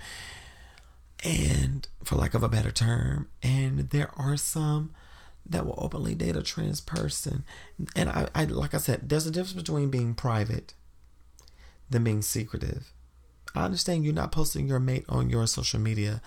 and 1.26 1.88
for 2.04 2.14
lack 2.14 2.34
of 2.34 2.42
a 2.44 2.48
better 2.48 2.70
term, 2.70 3.28
and 3.42 3.90
there 3.90 4.10
are 4.16 4.36
some 4.36 4.92
that 5.44 5.66
will 5.66 5.78
openly 5.78 6.14
date 6.14 6.36
a 6.36 6.42
trans 6.42 6.80
person. 6.80 7.44
And 7.96 8.08
I, 8.08 8.28
I 8.34 8.44
like 8.44 8.74
I 8.74 8.78
said, 8.78 9.08
there's 9.08 9.26
a 9.26 9.30
difference 9.30 9.54
between 9.54 9.90
being 9.90 10.14
private 10.14 10.74
than 11.90 12.04
being 12.04 12.22
secretive. 12.22 12.92
I 13.54 13.64
understand 13.64 14.04
you're 14.04 14.14
not 14.14 14.32
posting 14.32 14.68
your 14.68 14.80
mate 14.80 15.04
on 15.08 15.30
your 15.30 15.46
social 15.46 15.80
media 15.80 16.22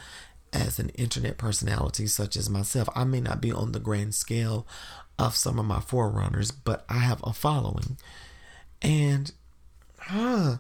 as 0.52 0.80
an 0.80 0.90
internet 0.90 1.38
personality 1.38 2.08
such 2.08 2.36
as 2.36 2.50
myself, 2.50 2.90
I 2.96 3.04
may 3.04 3.22
not 3.22 3.42
be 3.42 3.52
on 3.52 3.72
the 3.72 3.80
grand 3.80 4.16
scale 4.16 4.68
of 5.18 5.36
some 5.36 5.60
of 5.60 5.66
my 5.66 5.80
forerunners, 5.80 6.52
but 6.52 6.86
I 6.90 7.00
have 7.00 7.22
a 7.24 7.34
following. 7.34 7.98
And 8.82 9.32
huh, 10.00 10.58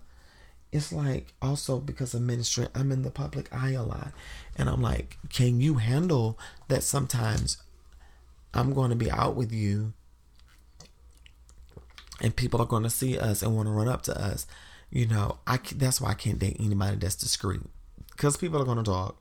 it's 0.71 0.93
like 0.93 1.33
also 1.41 1.79
because 1.79 2.13
of 2.13 2.21
ministry, 2.21 2.67
I'm 2.75 2.91
in 2.91 3.01
the 3.01 3.09
public 3.09 3.53
eye 3.53 3.71
a 3.71 3.83
lot. 3.83 4.11
And 4.55 4.69
I'm 4.69 4.81
like, 4.81 5.17
can 5.29 5.61
you 5.61 5.75
handle 5.75 6.37
that 6.67 6.83
sometimes 6.83 7.57
I'm 8.53 8.73
going 8.73 8.89
to 8.89 8.95
be 8.95 9.09
out 9.09 9.35
with 9.35 9.51
you 9.51 9.93
and 12.21 12.35
people 12.35 12.61
are 12.61 12.67
going 12.67 12.83
to 12.83 12.89
see 12.89 13.17
us 13.17 13.41
and 13.41 13.55
want 13.55 13.67
to 13.67 13.71
run 13.71 13.87
up 13.87 14.03
to 14.03 14.21
us? 14.21 14.45
You 14.91 15.07
know, 15.07 15.37
I 15.47 15.59
that's 15.75 16.01
why 16.01 16.11
I 16.11 16.15
can't 16.15 16.39
date 16.39 16.57
anybody 16.59 16.97
that's 16.97 17.15
discreet 17.15 17.61
because 18.11 18.37
people 18.37 18.61
are 18.61 18.65
going 18.65 18.77
to 18.77 18.83
talk 18.83 19.19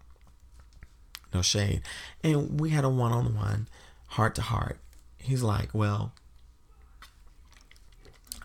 no 1.33 1.43
shade. 1.43 1.83
And 2.23 2.61
we 2.61 2.71
had 2.71 2.85
a 2.85 2.88
one 2.88 3.12
on 3.12 3.35
one, 3.35 3.69
heart 4.09 4.35
to 4.37 4.43
heart. 4.43 4.78
He's 5.19 5.43
like, 5.43 5.75
Well, 5.75 6.12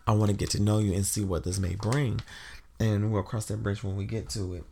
I 0.06 0.12
want 0.12 0.30
to 0.30 0.36
get 0.36 0.50
to 0.50 0.62
know 0.62 0.78
you 0.78 0.92
and 0.92 1.06
see 1.06 1.24
what 1.24 1.44
this 1.44 1.58
may 1.58 1.74
bring. 1.74 2.20
And 2.80 3.12
we'll 3.12 3.22
cross 3.22 3.46
that 3.46 3.62
bridge 3.62 3.84
when 3.84 3.96
we 3.96 4.04
get 4.04 4.28
to 4.30 4.54
it. 4.54 4.64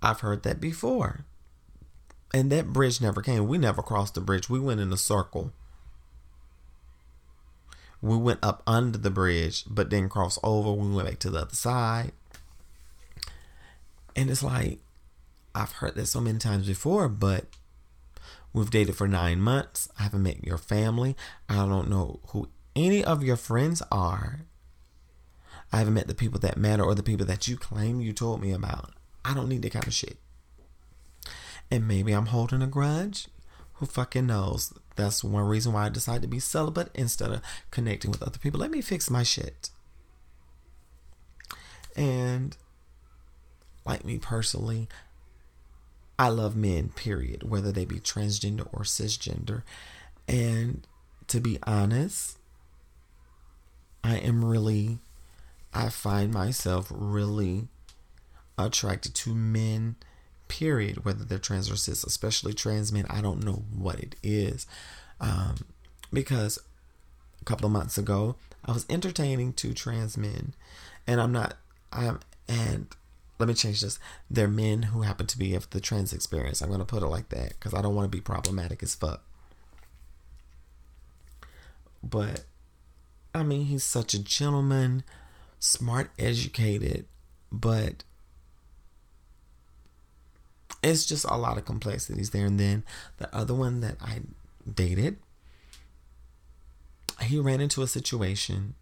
I've 0.00 0.20
heard 0.20 0.44
that 0.44 0.60
before. 0.60 1.24
And 2.32 2.52
that 2.52 2.72
bridge 2.72 3.00
never 3.00 3.22
came. 3.22 3.48
We 3.48 3.58
never 3.58 3.82
crossed 3.82 4.14
the 4.14 4.20
bridge. 4.20 4.48
We 4.48 4.60
went 4.60 4.80
in 4.80 4.92
a 4.92 4.96
circle. 4.96 5.52
We 8.00 8.16
went 8.16 8.38
up 8.44 8.62
under 8.66 8.98
the 8.98 9.10
bridge, 9.10 9.64
but 9.68 9.88
didn't 9.88 10.10
cross 10.10 10.38
over. 10.44 10.72
We 10.72 10.94
went 10.94 11.08
back 11.08 11.18
to 11.20 11.30
the 11.30 11.40
other 11.40 11.54
side. 11.54 12.12
And 14.14 14.30
it's 14.30 14.42
like, 14.42 14.78
I've 15.54 15.72
heard 15.72 15.96
that 15.96 16.06
so 16.06 16.20
many 16.20 16.38
times 16.38 16.66
before, 16.66 17.08
but 17.08 17.46
we've 18.52 18.70
dated 18.70 18.94
for 18.94 19.08
nine 19.08 19.40
months. 19.40 19.88
I 19.98 20.04
haven't 20.04 20.22
met 20.22 20.44
your 20.44 20.58
family. 20.58 21.16
I 21.48 21.56
don't 21.56 21.90
know 21.90 22.20
who 22.28 22.48
any 22.76 23.02
of 23.02 23.24
your 23.24 23.36
friends 23.36 23.82
are. 23.90 24.40
I 25.72 25.78
haven't 25.78 25.94
met 25.94 26.06
the 26.06 26.14
people 26.14 26.40
that 26.40 26.56
matter 26.56 26.82
or 26.82 26.94
the 26.94 27.02
people 27.02 27.26
that 27.26 27.46
you 27.46 27.56
claim 27.56 28.00
you 28.00 28.12
told 28.12 28.40
me 28.40 28.52
about. 28.52 28.92
I 29.24 29.34
don't 29.34 29.48
need 29.48 29.62
that 29.62 29.72
kind 29.72 29.86
of 29.86 29.94
shit. 29.94 30.16
And 31.70 31.86
maybe 31.86 32.12
I'm 32.12 32.26
holding 32.26 32.62
a 32.62 32.66
grudge. 32.66 33.28
Who 33.74 33.86
fucking 33.86 34.26
knows? 34.26 34.72
That's 34.96 35.22
one 35.22 35.44
reason 35.44 35.72
why 35.72 35.86
I 35.86 35.90
decided 35.90 36.22
to 36.22 36.28
be 36.28 36.40
celibate 36.40 36.90
instead 36.94 37.30
of 37.30 37.42
connecting 37.70 38.10
with 38.10 38.22
other 38.22 38.38
people. 38.38 38.58
Let 38.58 38.70
me 38.70 38.80
fix 38.80 39.10
my 39.10 39.22
shit. 39.22 39.70
And 41.94 42.56
like 43.84 44.04
me 44.04 44.18
personally, 44.18 44.88
I 46.18 46.28
love 46.28 46.56
men, 46.56 46.88
period, 46.88 47.48
whether 47.48 47.70
they 47.70 47.84
be 47.84 48.00
transgender 48.00 48.68
or 48.72 48.82
cisgender. 48.82 49.62
And 50.26 50.86
to 51.28 51.40
be 51.40 51.58
honest, 51.62 52.38
I 54.02 54.16
am 54.16 54.44
really, 54.44 54.98
I 55.72 55.88
find 55.88 56.32
myself 56.32 56.90
really 56.90 57.68
attracted 58.56 59.14
to 59.14 59.34
men, 59.34 59.96
period, 60.48 61.04
whether 61.04 61.24
they're 61.24 61.38
trans 61.38 61.70
or 61.70 61.76
cis, 61.76 62.04
especially 62.04 62.52
trans 62.52 62.92
men. 62.92 63.06
I 63.08 63.20
don't 63.20 63.44
know 63.44 63.64
what 63.74 64.00
it 64.00 64.16
is. 64.22 64.66
Um, 65.20 65.56
because 66.12 66.58
a 67.40 67.44
couple 67.44 67.66
of 67.66 67.72
months 67.72 67.98
ago, 67.98 68.36
I 68.64 68.72
was 68.72 68.86
entertaining 68.90 69.52
two 69.52 69.74
trans 69.74 70.16
men, 70.16 70.54
and 71.06 71.20
I'm 71.20 71.32
not, 71.32 71.54
I'm, 71.92 72.20
and 72.48 72.86
let 73.38 73.48
me 73.48 73.54
change 73.54 73.80
this. 73.82 73.98
They're 74.30 74.48
men 74.48 74.84
who 74.84 75.02
happen 75.02 75.26
to 75.26 75.38
be 75.38 75.54
of 75.54 75.70
the 75.70 75.80
trans 75.80 76.12
experience. 76.12 76.60
I'm 76.60 76.68
going 76.68 76.80
to 76.80 76.84
put 76.84 77.02
it 77.02 77.06
like 77.06 77.28
that 77.28 77.50
because 77.50 77.72
I 77.72 77.82
don't 77.82 77.94
want 77.94 78.10
to 78.10 78.16
be 78.16 78.20
problematic 78.20 78.82
as 78.82 78.94
fuck. 78.94 79.22
But, 82.02 82.44
I 83.34 83.42
mean, 83.42 83.66
he's 83.66 83.84
such 83.84 84.14
a 84.14 84.22
gentleman, 84.22 85.04
smart, 85.58 86.10
educated, 86.18 87.06
but 87.50 88.04
it's 90.82 91.06
just 91.06 91.24
a 91.24 91.36
lot 91.36 91.58
of 91.58 91.64
complexities 91.64 92.30
there. 92.30 92.46
And 92.46 92.58
then 92.58 92.84
the 93.18 93.34
other 93.34 93.54
one 93.54 93.80
that 93.80 93.96
I 94.00 94.20
dated, 94.72 95.16
he 97.22 97.38
ran 97.38 97.60
into 97.60 97.82
a 97.82 97.86
situation 97.86 98.74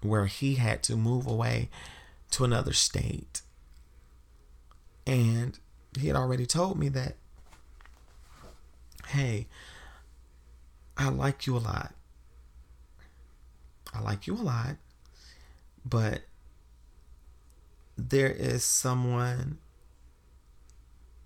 where 0.00 0.26
he 0.26 0.54
had 0.54 0.82
to 0.84 0.96
move 0.96 1.26
away 1.26 1.68
to 2.30 2.44
another 2.44 2.72
state 2.72 3.42
and 5.06 5.58
he 5.98 6.06
had 6.06 6.16
already 6.16 6.46
told 6.46 6.78
me 6.78 6.88
that, 6.90 7.16
hey, 9.08 9.46
I 10.96 11.08
like 11.08 11.46
you 11.46 11.56
a 11.56 11.58
lot. 11.58 11.94
I 13.94 14.00
like 14.00 14.26
you 14.26 14.34
a 14.34 14.40
lot, 14.40 14.76
but 15.84 16.22
there 17.96 18.30
is 18.30 18.64
someone 18.64 19.58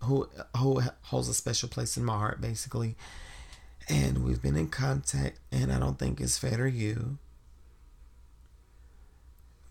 who 0.03 0.29
who 0.57 0.83
holds 1.03 1.29
a 1.29 1.35
special 1.35 1.69
place 1.69 1.97
in 1.97 2.05
my 2.05 2.17
heart, 2.17 2.41
basically. 2.41 2.97
And 3.89 4.25
we've 4.25 4.43
been 4.43 4.57
in 4.57 4.69
contact, 4.69 5.39
and 5.53 5.73
I 5.73 5.79
don't 5.79 5.99
think 5.99 6.21
it's 6.21 6.39
fair 6.39 6.57
to 6.57 6.71
you 6.71 7.19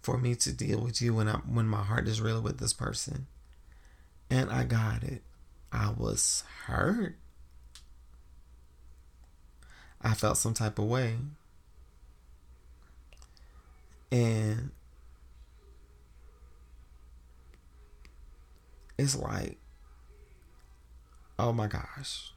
for 0.02 0.18
me 0.18 0.36
to 0.36 0.54
deal 0.54 0.80
with 0.80 1.02
you 1.02 1.14
when 1.14 1.28
I 1.28 1.38
when 1.40 1.68
my 1.68 1.84
heart 1.84 2.08
is 2.08 2.22
really 2.22 2.40
with 2.40 2.60
this 2.60 2.74
person 2.74 3.28
and 4.30 4.50
I 4.50 4.64
got 4.64 5.04
it. 5.04 5.22
I 5.72 5.94
was 5.96 6.44
hurt. 6.66 7.16
I 10.02 10.14
felt 10.14 10.38
some 10.38 10.54
type 10.54 10.80
of 10.80 10.86
way. 10.86 11.16
And 14.12 14.72
it's 18.98 19.16
like, 19.18 19.58
oh 21.38 21.52
my 21.52 21.68
gosh. 21.68 22.32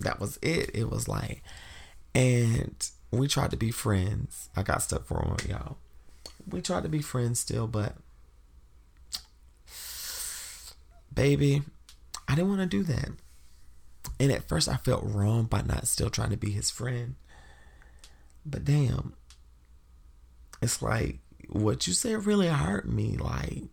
That 0.00 0.20
was 0.20 0.38
it. 0.42 0.70
It 0.74 0.90
was 0.90 1.08
like, 1.08 1.42
and 2.14 2.74
we 3.10 3.28
tried 3.28 3.50
to 3.52 3.56
be 3.56 3.70
friends. 3.70 4.50
I 4.56 4.62
got 4.62 4.82
stuck 4.82 5.06
for 5.06 5.14
one, 5.14 5.38
y'all. 5.48 5.76
We 6.48 6.60
tried 6.60 6.82
to 6.82 6.88
be 6.88 7.00
friends 7.00 7.40
still, 7.40 7.66
but 7.66 7.94
baby, 11.14 11.62
I 12.28 12.34
didn't 12.34 12.50
want 12.50 12.60
to 12.60 12.66
do 12.66 12.82
that. 12.84 13.10
And 14.20 14.30
at 14.30 14.48
first, 14.48 14.68
I 14.68 14.76
felt 14.76 15.04
wrong 15.04 15.44
by 15.44 15.62
not 15.62 15.88
still 15.88 16.10
trying 16.10 16.30
to 16.30 16.36
be 16.36 16.50
his 16.50 16.70
friend. 16.70 17.14
But 18.46 18.64
damn, 18.64 19.14
it's 20.60 20.82
like 20.82 21.18
what 21.48 21.86
you 21.86 21.92
said 21.92 22.26
really 22.26 22.48
hurt 22.48 22.88
me. 22.88 23.16
Like, 23.16 23.64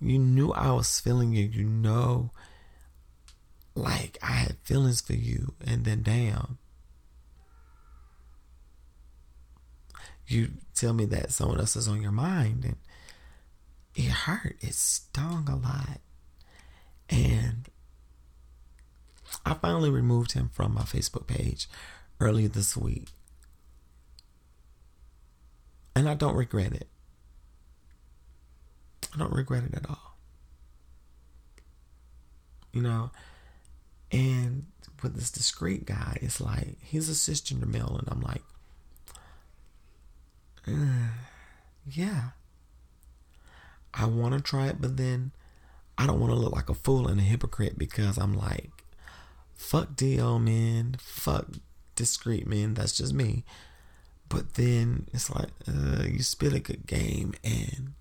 You 0.00 0.18
knew 0.18 0.52
I 0.52 0.72
was 0.72 1.00
feeling 1.00 1.32
you. 1.32 1.44
You 1.44 1.64
know, 1.64 2.30
like 3.74 4.18
I 4.22 4.32
had 4.32 4.56
feelings 4.62 5.00
for 5.00 5.14
you, 5.14 5.54
and 5.64 5.84
then 5.84 6.02
damn, 6.02 6.58
you 10.26 10.50
tell 10.74 10.92
me 10.92 11.04
that 11.06 11.32
someone 11.32 11.58
else 11.60 11.76
is 11.76 11.88
on 11.88 12.02
your 12.02 12.12
mind, 12.12 12.64
and 12.64 12.76
it 13.94 14.10
hurt. 14.10 14.56
It 14.60 14.74
stung 14.74 15.48
a 15.48 15.56
lot, 15.56 16.00
and 17.08 17.68
I 19.44 19.54
finally 19.54 19.90
removed 19.90 20.32
him 20.32 20.48
from 20.52 20.74
my 20.74 20.82
Facebook 20.82 21.26
page 21.26 21.68
earlier 22.20 22.48
this 22.48 22.76
week. 22.76 23.08
And 26.00 26.08
I 26.08 26.14
don't 26.14 26.34
regret 26.34 26.72
it. 26.72 26.88
I 29.14 29.18
don't 29.18 29.34
regret 29.34 29.64
it 29.64 29.74
at 29.74 29.90
all. 29.90 30.16
You 32.72 32.80
know, 32.80 33.10
and 34.10 34.64
with 35.02 35.14
this 35.14 35.30
discreet 35.30 35.84
guy, 35.84 36.16
it's 36.22 36.40
like 36.40 36.78
he's 36.80 37.10
a 37.10 37.12
cisgender 37.12 37.66
male, 37.66 37.98
and 37.98 38.08
I'm 38.10 38.22
like, 38.22 38.42
yeah, 41.86 42.30
I 43.92 44.06
want 44.06 44.32
to 44.32 44.40
try 44.40 44.68
it, 44.68 44.80
but 44.80 44.96
then 44.96 45.32
I 45.98 46.06
don't 46.06 46.18
want 46.18 46.32
to 46.32 46.38
look 46.38 46.54
like 46.54 46.70
a 46.70 46.74
fool 46.74 47.08
and 47.08 47.20
a 47.20 47.24
hypocrite 47.24 47.76
because 47.76 48.16
I'm 48.16 48.32
like, 48.32 48.70
fuck 49.54 49.96
DL 49.96 50.42
men, 50.42 50.96
fuck 50.98 51.48
discreet 51.94 52.46
men. 52.46 52.72
That's 52.72 52.96
just 52.96 53.12
me. 53.12 53.44
But 54.30 54.54
then 54.54 55.08
it's 55.12 55.28
like 55.28 55.50
uh, 55.68 56.04
you 56.04 56.22
spit 56.22 56.54
a 56.54 56.60
good 56.60 56.86
game, 56.86 57.34
and 57.44 57.92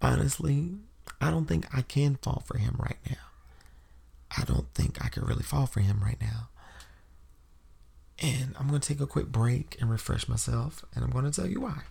honestly, 0.00 0.74
I 1.20 1.30
don't 1.30 1.46
think 1.46 1.66
I 1.74 1.82
can 1.82 2.16
fall 2.22 2.44
for 2.46 2.58
him 2.58 2.76
right 2.78 2.98
now. 3.08 3.16
I 4.36 4.44
don't 4.44 4.72
think 4.74 5.04
I 5.04 5.08
can 5.08 5.24
really 5.24 5.42
fall 5.42 5.66
for 5.66 5.80
him 5.80 6.00
right 6.04 6.20
now. 6.20 6.50
And 8.22 8.54
I'm 8.58 8.68
going 8.68 8.80
to 8.80 8.86
take 8.86 9.00
a 9.00 9.06
quick 9.06 9.28
break 9.28 9.76
and 9.80 9.90
refresh 9.90 10.28
myself, 10.28 10.84
and 10.94 11.02
I'm 11.02 11.10
going 11.10 11.24
to 11.24 11.32
tell 11.32 11.48
you 11.48 11.62
why. 11.62 11.82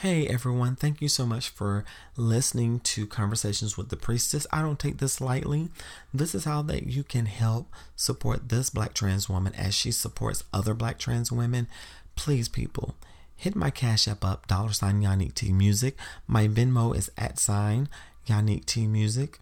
Hey 0.00 0.28
everyone, 0.28 0.76
thank 0.76 1.00
you 1.00 1.08
so 1.08 1.24
much 1.24 1.48
for 1.48 1.82
listening 2.18 2.80
to 2.80 3.06
Conversations 3.06 3.78
with 3.78 3.88
the 3.88 3.96
Priestess. 3.96 4.46
I 4.52 4.60
don't 4.60 4.78
take 4.78 4.98
this 4.98 5.22
lightly. 5.22 5.70
This 6.12 6.34
is 6.34 6.44
how 6.44 6.60
that 6.64 6.86
you 6.86 7.02
can 7.02 7.24
help 7.24 7.72
support 7.96 8.50
this 8.50 8.68
black 8.68 8.92
trans 8.92 9.30
woman 9.30 9.54
as 9.54 9.74
she 9.74 9.90
supports 9.90 10.44
other 10.52 10.74
black 10.74 10.98
trans 10.98 11.32
women. 11.32 11.66
Please, 12.14 12.46
people, 12.46 12.94
hit 13.36 13.56
my 13.56 13.70
Cash 13.70 14.06
App 14.06 14.22
up, 14.22 14.46
dollar 14.46 14.74
sign 14.74 15.00
Yannick 15.00 15.32
T 15.32 15.50
Music. 15.50 15.96
My 16.26 16.46
Venmo 16.46 16.94
is 16.94 17.10
at 17.16 17.38
sign 17.38 17.88
Yannick 18.28 18.66
T 18.66 18.86
Music. 18.86 19.38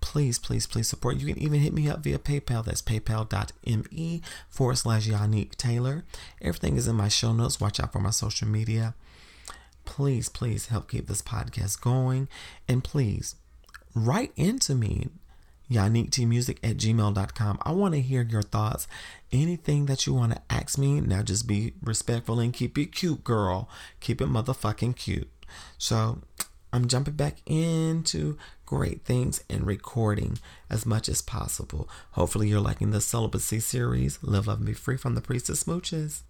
Please, 0.00 0.40
please, 0.40 0.66
please 0.66 0.88
support. 0.88 1.18
You 1.18 1.32
can 1.32 1.40
even 1.40 1.60
hit 1.60 1.72
me 1.72 1.88
up 1.88 2.00
via 2.00 2.18
PayPal. 2.18 2.64
That's 2.64 2.82
paypal.me 2.82 4.22
forward 4.48 4.76
slash 4.76 5.06
Yannick 5.06 5.54
Taylor. 5.54 6.02
Everything 6.42 6.76
is 6.76 6.88
in 6.88 6.96
my 6.96 7.06
show 7.06 7.32
notes. 7.32 7.60
Watch 7.60 7.78
out 7.78 7.92
for 7.92 8.00
my 8.00 8.10
social 8.10 8.48
media 8.48 8.96
please, 9.84 10.28
please 10.28 10.66
help 10.66 10.90
keep 10.90 11.06
this 11.06 11.22
podcast 11.22 11.80
going. 11.80 12.28
And 12.68 12.82
please 12.82 13.36
write 13.94 14.32
into 14.36 14.74
me, 14.74 15.08
yannicktmusic 15.70 16.58
at 16.62 16.76
gmail.com. 16.76 17.58
I 17.62 17.72
want 17.72 17.94
to 17.94 18.00
hear 18.00 18.22
your 18.22 18.42
thoughts. 18.42 18.86
Anything 19.32 19.86
that 19.86 20.06
you 20.06 20.14
want 20.14 20.32
to 20.32 20.42
ask 20.50 20.78
me, 20.78 21.00
now 21.00 21.22
just 21.22 21.46
be 21.46 21.74
respectful 21.82 22.40
and 22.40 22.52
keep 22.52 22.76
it 22.78 22.92
cute, 22.92 23.24
girl. 23.24 23.68
Keep 24.00 24.20
it 24.20 24.28
motherfucking 24.28 24.96
cute. 24.96 25.30
So 25.78 26.20
I'm 26.72 26.88
jumping 26.88 27.14
back 27.14 27.38
into 27.46 28.36
great 28.66 29.04
things 29.04 29.42
and 29.48 29.66
recording 29.66 30.38
as 30.68 30.84
much 30.84 31.08
as 31.08 31.22
possible. 31.22 31.88
Hopefully, 32.12 32.48
you're 32.48 32.60
liking 32.60 32.90
the 32.90 33.00
celibacy 33.00 33.60
series, 33.60 34.18
Live, 34.22 34.46
Love, 34.46 34.64
Be 34.64 34.72
Free 34.72 34.96
from 34.96 35.14
the 35.14 35.20
Priestess 35.20 35.64
Smooches. 35.64 36.22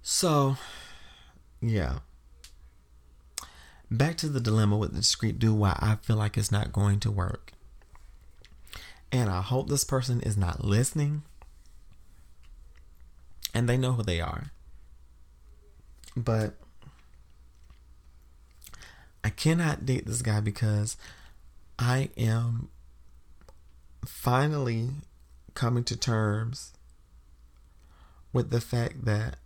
So, 0.00 0.56
yeah 1.60 1.98
back 3.90 4.16
to 4.18 4.28
the 4.28 4.40
dilemma 4.40 4.76
with 4.76 4.92
the 4.92 5.00
discreet 5.00 5.38
dude 5.38 5.58
why 5.58 5.76
I 5.80 5.96
feel 5.96 6.16
like 6.16 6.36
it's 6.36 6.52
not 6.52 6.72
going 6.72 7.00
to 7.00 7.10
work. 7.10 7.52
And 9.10 9.30
I 9.30 9.40
hope 9.40 9.68
this 9.68 9.84
person 9.84 10.20
is 10.20 10.36
not 10.36 10.64
listening 10.64 11.22
and 13.54 13.68
they 13.68 13.78
know 13.78 13.92
who 13.92 14.02
they 14.02 14.20
are. 14.20 14.52
But 16.16 16.54
I 19.24 19.30
cannot 19.30 19.86
date 19.86 20.06
this 20.06 20.22
guy 20.22 20.40
because 20.40 20.96
I 21.78 22.10
am 22.16 22.68
finally 24.04 24.90
coming 25.54 25.84
to 25.84 25.96
terms 25.96 26.72
with 28.32 28.50
the 28.50 28.60
fact 28.60 29.04
that 29.04 29.36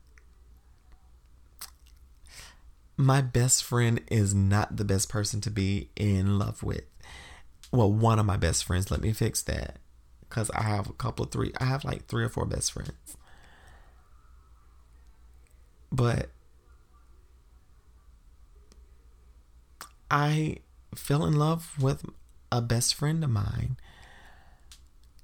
my 2.97 3.21
best 3.21 3.65
friend 3.65 4.01
is 4.11 4.35
not 4.35 4.77
the 4.77 4.85
best 4.85 5.09
person 5.09 5.41
to 5.43 5.51
be 5.51 5.91
in 5.97 6.39
love 6.39 6.63
with. 6.63 6.85
Well, 7.73 7.91
one 7.91 8.19
of 8.19 8.27
my 8.27 8.37
best 8.37 8.65
friends, 8.65 8.91
let 8.91 9.01
me 9.01 9.13
fix 9.13 9.43
that. 9.43 9.79
Because 10.29 10.51
I 10.51 10.63
have 10.63 10.89
a 10.89 10.95
couple 10.95 11.25
of 11.25 11.31
three, 11.31 11.53
I 11.59 11.65
have 11.65 11.85
like 11.85 12.07
three 12.07 12.25
or 12.25 12.29
four 12.29 12.47
best 12.47 12.73
friends. 12.73 13.17
But 15.91 16.31
I 20.11 20.59
fell 20.95 21.25
in 21.25 21.39
love 21.39 21.75
with 21.81 22.05
a 22.51 22.61
best 22.61 22.95
friend 22.95 23.23
of 23.25 23.31
mine. 23.31 23.77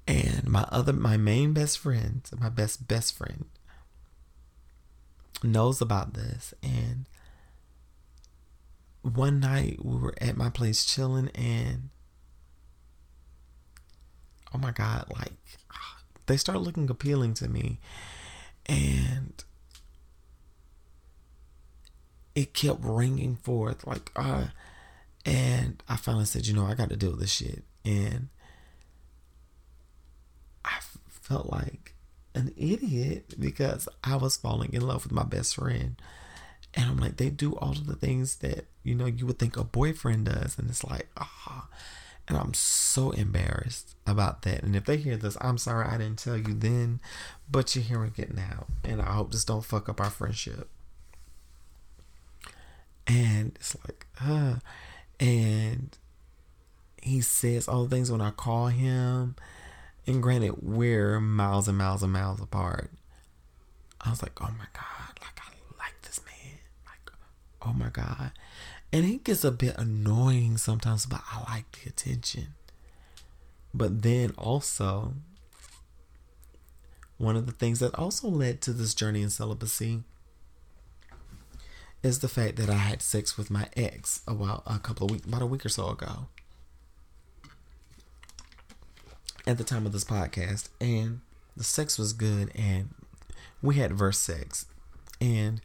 And 0.07 0.47
my 0.47 0.65
other, 0.71 0.93
my 0.93 1.17
main 1.17 1.53
best 1.53 1.77
friend, 1.77 2.27
my 2.39 2.49
best 2.49 2.87
best 2.87 3.15
friend, 3.15 3.45
knows 5.43 5.81
about 5.81 6.15
this. 6.15 6.53
And 6.63 7.05
one 9.01 9.39
night 9.39 9.79
we 9.83 9.97
were 9.97 10.13
at 10.19 10.35
my 10.35 10.49
place 10.49 10.85
chilling 10.85 11.29
and 11.29 11.89
oh 14.53 14.57
my 14.57 14.71
god 14.71 15.05
like 15.17 15.33
they 16.25 16.37
started 16.37 16.59
looking 16.59 16.89
appealing 16.89 17.33
to 17.33 17.47
me 17.47 17.79
and 18.65 19.43
it 22.35 22.53
kept 22.53 22.79
ringing 22.83 23.35
forth 23.37 23.87
like 23.87 24.11
uh 24.15 24.45
and 25.25 25.81
I 25.87 25.95
finally 25.95 26.25
said 26.25 26.47
you 26.47 26.53
know 26.53 26.65
I 26.65 26.73
got 26.75 26.89
to 26.89 26.95
deal 26.95 27.11
with 27.11 27.19
this 27.19 27.31
shit. 27.31 27.63
And 27.85 28.29
I 30.63 30.79
felt 31.07 31.49
like 31.49 31.95
an 32.35 32.53
idiot 32.57 33.35
because 33.39 33.87
I 34.03 34.15
was 34.15 34.37
falling 34.37 34.73
in 34.73 34.81
love 34.81 35.03
with 35.03 35.11
my 35.11 35.23
best 35.23 35.55
friend 35.55 35.95
and 36.73 36.85
I'm 36.85 36.97
like, 36.97 37.17
they 37.17 37.29
do 37.29 37.55
all 37.55 37.71
of 37.71 37.87
the 37.87 37.95
things 37.95 38.37
that, 38.37 38.65
you 38.83 38.93
know, 38.93 39.05
you 39.05 39.25
would 39.25 39.39
think 39.39 39.57
a 39.57 39.63
boyfriend 39.63 40.25
does. 40.25 40.57
And 40.57 40.69
it's 40.69 40.83
like, 40.83 41.07
ah. 41.17 41.67
And 42.27 42.37
I'm 42.37 42.53
so 42.53 43.09
embarrassed 43.09 43.95
about 44.05 44.43
that. 44.43 44.61
And 44.61 44.75
if 44.75 44.85
they 44.85 44.97
hear 44.97 45.17
this, 45.17 45.35
I'm 45.41 45.57
sorry 45.57 45.87
I 45.87 45.97
didn't 45.97 46.19
tell 46.19 46.37
you 46.37 46.53
then, 46.53 46.99
but 47.49 47.75
you're 47.75 47.83
hearing 47.83 48.13
it 48.17 48.35
now. 48.35 48.67
And 48.83 49.01
I 49.01 49.13
hope 49.13 49.31
this 49.31 49.45
don't 49.45 49.65
fuck 49.65 49.89
up 49.89 49.99
our 49.99 50.11
friendship. 50.11 50.69
And 53.07 53.53
it's 53.55 53.75
like, 53.87 54.05
uh, 54.23 54.55
and 55.19 55.97
he 57.01 57.21
says 57.21 57.67
all 57.67 57.85
the 57.85 57.89
things 57.89 58.11
when 58.11 58.21
I 58.21 58.29
call 58.29 58.67
him. 58.67 59.35
And 60.05 60.21
granted, 60.21 60.61
we're 60.61 61.19
miles 61.19 61.67
and 61.67 61.79
miles 61.79 62.03
and 62.03 62.13
miles 62.13 62.39
apart. 62.39 62.91
I 64.01 64.11
was 64.11 64.21
like, 64.21 64.39
oh 64.39 64.53
my 64.55 64.65
God 64.71 65.19
oh 67.61 67.73
my 67.73 67.89
God. 67.89 68.31
And 68.91 69.05
it 69.05 69.23
gets 69.23 69.43
a 69.43 69.51
bit 69.51 69.77
annoying 69.77 70.57
sometimes, 70.57 71.05
but 71.05 71.21
I 71.31 71.51
like 71.51 71.71
the 71.71 71.89
attention. 71.89 72.55
But 73.73 74.01
then 74.01 74.33
also, 74.37 75.13
one 77.17 77.35
of 77.35 77.45
the 77.45 77.51
things 77.51 77.79
that 77.79 77.93
also 77.95 78.27
led 78.27 78.61
to 78.61 78.73
this 78.73 78.93
journey 78.93 79.21
in 79.21 79.29
celibacy 79.29 80.03
is 82.01 82.19
the 82.19 82.29
fact 82.29 82.55
that 82.55 82.69
I 82.69 82.77
had 82.77 83.01
sex 83.01 83.37
with 83.37 83.51
my 83.51 83.67
ex 83.75 84.21
a 84.27 84.33
while, 84.33 84.63
a 84.65 84.79
couple 84.79 85.05
of 85.05 85.11
weeks, 85.11 85.27
about 85.27 85.41
a 85.41 85.45
week 85.45 85.65
or 85.65 85.69
so 85.69 85.89
ago, 85.89 86.27
at 89.45 89.57
the 89.57 89.63
time 89.63 89.85
of 89.85 89.91
this 89.91 90.05
podcast, 90.05 90.69
and 90.79 91.19
the 91.57 91.63
sex 91.63 91.99
was 91.99 92.13
good, 92.13 92.51
and 92.55 92.89
we 93.61 93.75
had 93.75 93.93
verse 93.93 94.17
sex, 94.17 94.65
and 95.19 95.61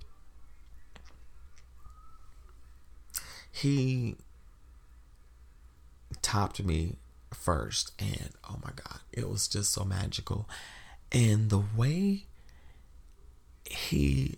he 3.54 4.16
topped 6.22 6.62
me 6.62 6.96
first 7.32 7.92
and 7.98 8.30
oh 8.48 8.58
my 8.64 8.70
god 8.76 9.00
it 9.12 9.28
was 9.28 9.48
just 9.48 9.72
so 9.72 9.84
magical 9.84 10.48
and 11.12 11.50
the 11.50 11.62
way 11.76 12.24
he 13.64 14.36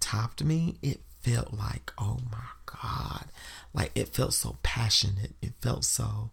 topped 0.00 0.42
me 0.42 0.76
it 0.82 1.00
felt 1.22 1.52
like 1.52 1.92
oh 1.98 2.18
my 2.30 2.38
God. 2.82 3.26
Like 3.74 3.92
it 3.94 4.08
felt 4.08 4.34
so 4.34 4.56
passionate. 4.62 5.32
It 5.42 5.52
felt 5.60 5.84
so 5.84 6.30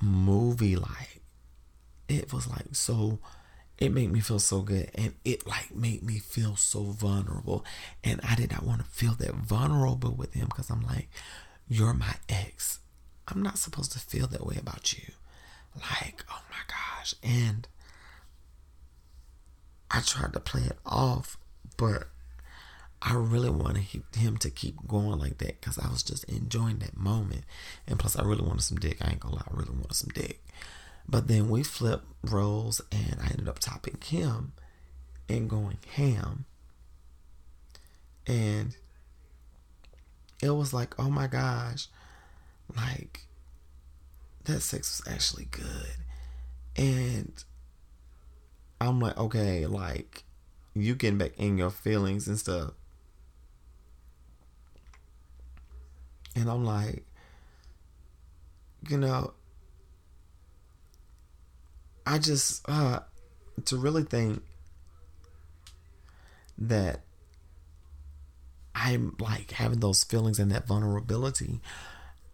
movie 0.00 0.76
like. 0.76 1.20
It 2.08 2.32
was 2.32 2.48
like 2.48 2.68
so 2.72 3.18
it 3.80 3.92
made 3.92 4.12
me 4.12 4.20
feel 4.20 4.38
so 4.38 4.60
good 4.60 4.90
and 4.94 5.14
it 5.24 5.46
like 5.46 5.74
made 5.74 6.02
me 6.02 6.18
feel 6.18 6.54
so 6.54 6.82
vulnerable 6.84 7.64
and 8.04 8.20
i 8.28 8.34
did 8.34 8.50
not 8.52 8.62
want 8.62 8.78
to 8.80 8.86
feel 8.86 9.14
that 9.14 9.34
vulnerable 9.34 10.12
with 10.12 10.34
him 10.34 10.46
because 10.46 10.70
i'm 10.70 10.82
like 10.82 11.08
you're 11.68 11.94
my 11.94 12.14
ex 12.28 12.80
i'm 13.28 13.42
not 13.42 13.58
supposed 13.58 13.90
to 13.92 13.98
feel 13.98 14.26
that 14.26 14.46
way 14.46 14.56
about 14.58 14.92
you 14.92 15.12
like 15.76 16.24
oh 16.30 16.42
my 16.50 16.62
gosh 16.68 17.14
and 17.22 17.66
i 19.90 20.00
tried 20.00 20.32
to 20.32 20.40
play 20.40 20.62
it 20.62 20.78
off 20.84 21.38
but 21.76 22.08
I 23.02 23.14
really 23.14 23.48
wanted 23.48 23.84
him 24.14 24.36
to 24.38 24.50
keep 24.50 24.86
going 24.86 25.18
like 25.18 25.38
that 25.38 25.60
because 25.60 25.78
I 25.78 25.88
was 25.88 26.02
just 26.02 26.24
enjoying 26.24 26.80
that 26.80 26.96
moment. 26.98 27.44
And 27.86 27.98
plus, 27.98 28.14
I 28.14 28.22
really 28.22 28.46
wanted 28.46 28.60
some 28.62 28.76
dick. 28.76 28.98
I 29.00 29.12
ain't 29.12 29.20
gonna 29.20 29.36
lie, 29.36 29.42
I 29.50 29.56
really 29.56 29.70
wanted 29.70 29.94
some 29.94 30.10
dick. 30.14 30.44
But 31.10 31.26
then 31.26 31.48
we 31.50 31.64
flipped 31.64 32.06
roles 32.22 32.80
and 32.92 33.16
I 33.20 33.30
ended 33.30 33.48
up 33.48 33.58
topping 33.58 33.98
him 34.00 34.52
and 35.28 35.50
going 35.50 35.78
ham. 35.96 36.44
And 38.28 38.76
it 40.40 40.50
was 40.50 40.72
like, 40.72 40.96
oh 41.00 41.10
my 41.10 41.26
gosh, 41.26 41.88
like 42.76 43.26
that 44.44 44.60
sex 44.60 45.02
was 45.04 45.12
actually 45.12 45.48
good. 45.50 45.96
And 46.76 47.32
I'm 48.80 49.00
like, 49.00 49.18
okay, 49.18 49.66
like 49.66 50.22
you 50.74 50.94
getting 50.94 51.18
back 51.18 51.32
in 51.36 51.58
your 51.58 51.70
feelings 51.70 52.28
and 52.28 52.38
stuff. 52.38 52.70
And 56.36 56.48
I'm 56.48 56.64
like, 56.64 57.04
you 58.88 58.96
know, 58.96 59.32
I 62.06 62.18
just 62.18 62.68
uh 62.68 63.00
to 63.66 63.76
really 63.76 64.04
think 64.04 64.42
that 66.58 67.00
I'm 68.74 69.16
like 69.18 69.52
having 69.52 69.80
those 69.80 70.04
feelings 70.04 70.38
and 70.38 70.50
that 70.52 70.66
vulnerability, 70.66 71.60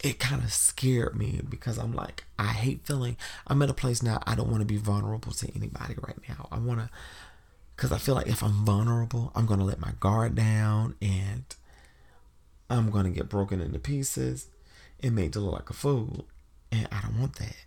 it 0.03 0.19
kind 0.19 0.43
of 0.43 0.53
scared 0.53 1.17
me 1.17 1.41
because 1.49 1.79
I'm 1.79 1.95
like, 1.95 2.25
I 2.39 2.49
hate 2.49 2.87
feeling. 2.87 3.17
I'm 3.47 3.63
at 3.63 3.71
a 3.71 3.75
place 3.75 4.03
now, 4.03 4.23
I 4.27 4.35
don't 4.35 4.51
want 4.51 4.61
to 4.61 4.67
be 4.67 4.77
vulnerable 4.77 5.33
to 5.33 5.49
anybody 5.57 5.95
right 6.01 6.19
now. 6.29 6.49
I 6.53 6.59
want 6.59 6.81
to, 6.81 6.91
because 7.75 7.93
I 7.93 7.99
feel 7.99 8.15
like 8.15 8.27
if 8.27 8.43
I'm 8.43 8.65
vulnerable, 8.65 9.33
I'm 9.35 9.47
going 9.47 9.61
to 9.61 9.67
let 9.67 9.81
my 9.81 9.93
guard 9.99 10.35
down 10.35 10.95
and 11.01 11.45
I'm 12.69 12.91
going 12.91 13.05
to 13.05 13.11
get 13.11 13.29
broken 13.29 13.61
into 13.61 13.79
pieces 13.79 14.49
and 15.03 15.15
made 15.15 15.33
to 15.35 15.41
look 15.41 15.55
like 15.55 15.71
a 15.71 15.75
fool. 15.75 16.27
And 16.71 16.89
I 16.93 17.01
don't 17.03 17.19
want 17.19 17.37
that. 17.37 17.66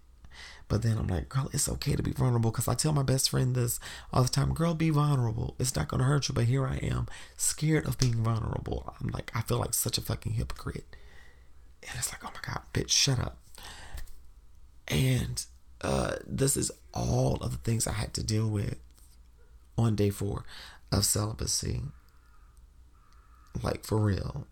But 0.69 0.83
then 0.83 0.97
I'm 0.99 1.07
like, 1.07 1.29
girl, 1.29 1.49
it's 1.51 1.67
okay 1.67 1.95
to 1.95 2.03
be 2.03 2.11
vulnerable 2.11 2.51
because 2.51 2.67
I 2.67 2.75
tell 2.75 2.93
my 2.93 3.03
best 3.03 3.31
friend 3.31 3.55
this 3.55 3.79
all 4.13 4.21
the 4.23 4.29
time. 4.29 4.53
Girl, 4.53 4.75
be 4.75 4.91
vulnerable. 4.91 5.55
It's 5.59 5.75
not 5.75 5.87
going 5.87 5.99
to 5.99 6.05
hurt 6.05 6.29
you. 6.29 6.35
But 6.35 6.45
here 6.45 6.65
I 6.65 6.77
am, 6.77 7.07
scared 7.35 7.87
of 7.87 7.97
being 7.97 8.23
vulnerable. 8.23 8.93
I'm 9.01 9.07
like, 9.07 9.31
I 9.35 9.41
feel 9.41 9.57
like 9.57 9.73
such 9.73 9.97
a 9.97 10.01
fucking 10.01 10.33
hypocrite. 10.33 10.95
And 11.81 11.91
it's 11.97 12.11
like, 12.13 12.23
oh 12.23 12.31
my 12.33 12.53
God, 12.53 12.61
bitch, 12.71 12.91
shut 12.91 13.19
up. 13.19 13.39
And 14.87 15.43
uh, 15.81 16.17
this 16.25 16.55
is 16.55 16.71
all 16.93 17.37
of 17.37 17.51
the 17.51 17.57
things 17.57 17.87
I 17.87 17.93
had 17.93 18.13
to 18.13 18.23
deal 18.23 18.47
with 18.47 18.77
on 19.75 19.95
day 19.95 20.11
four 20.11 20.43
of 20.91 21.03
celibacy. 21.03 21.81
Like, 23.63 23.85
for 23.85 23.97
real 23.97 24.45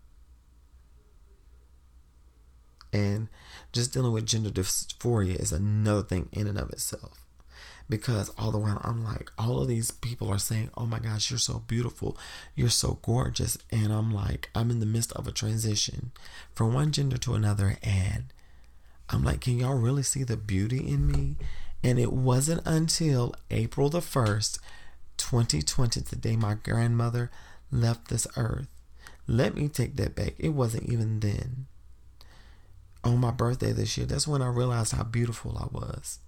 and 2.92 3.28
just 3.72 3.92
dealing 3.92 4.12
with 4.12 4.26
gender 4.26 4.50
dysphoria 4.50 5.40
is 5.40 5.52
another 5.52 6.02
thing 6.02 6.28
in 6.32 6.46
and 6.46 6.58
of 6.58 6.70
itself 6.70 7.24
because 7.88 8.30
all 8.38 8.50
the 8.50 8.58
while 8.58 8.80
I'm 8.84 9.02
like, 9.02 9.32
all 9.38 9.60
of 9.60 9.68
these 9.68 9.90
people 9.90 10.30
are 10.30 10.38
saying, 10.38 10.70
Oh 10.76 10.86
my 10.86 10.98
gosh, 10.98 11.30
you're 11.30 11.38
so 11.38 11.62
beautiful, 11.66 12.16
you're 12.54 12.68
so 12.68 12.98
gorgeous. 13.02 13.58
And 13.70 13.92
I'm 13.92 14.12
like, 14.12 14.50
I'm 14.54 14.70
in 14.70 14.80
the 14.80 14.86
midst 14.86 15.12
of 15.12 15.26
a 15.26 15.32
transition 15.32 16.12
from 16.54 16.74
one 16.74 16.92
gender 16.92 17.16
to 17.18 17.34
another. 17.34 17.78
And 17.82 18.24
I'm 19.08 19.24
like, 19.24 19.40
Can 19.40 19.58
y'all 19.58 19.78
really 19.78 20.02
see 20.02 20.22
the 20.22 20.36
beauty 20.36 20.86
in 20.86 21.06
me? 21.10 21.36
And 21.82 21.98
it 21.98 22.12
wasn't 22.12 22.66
until 22.66 23.34
April 23.50 23.88
the 23.88 24.00
1st, 24.00 24.58
2020, 25.16 26.00
the 26.00 26.16
day 26.16 26.36
my 26.36 26.54
grandmother 26.54 27.30
left 27.70 28.08
this 28.08 28.26
earth. 28.36 28.66
Let 29.26 29.54
me 29.54 29.68
take 29.68 29.96
that 29.96 30.16
back. 30.16 30.34
It 30.38 30.50
wasn't 30.50 30.90
even 30.90 31.20
then 31.20 31.66
on 33.08 33.18
my 33.18 33.30
birthday 33.30 33.72
this 33.72 33.96
year, 33.96 34.06
that's 34.06 34.28
when 34.28 34.42
I 34.42 34.48
realized 34.48 34.92
how 34.92 35.04
beautiful 35.04 35.56
I 35.58 35.66
was. 35.74 36.18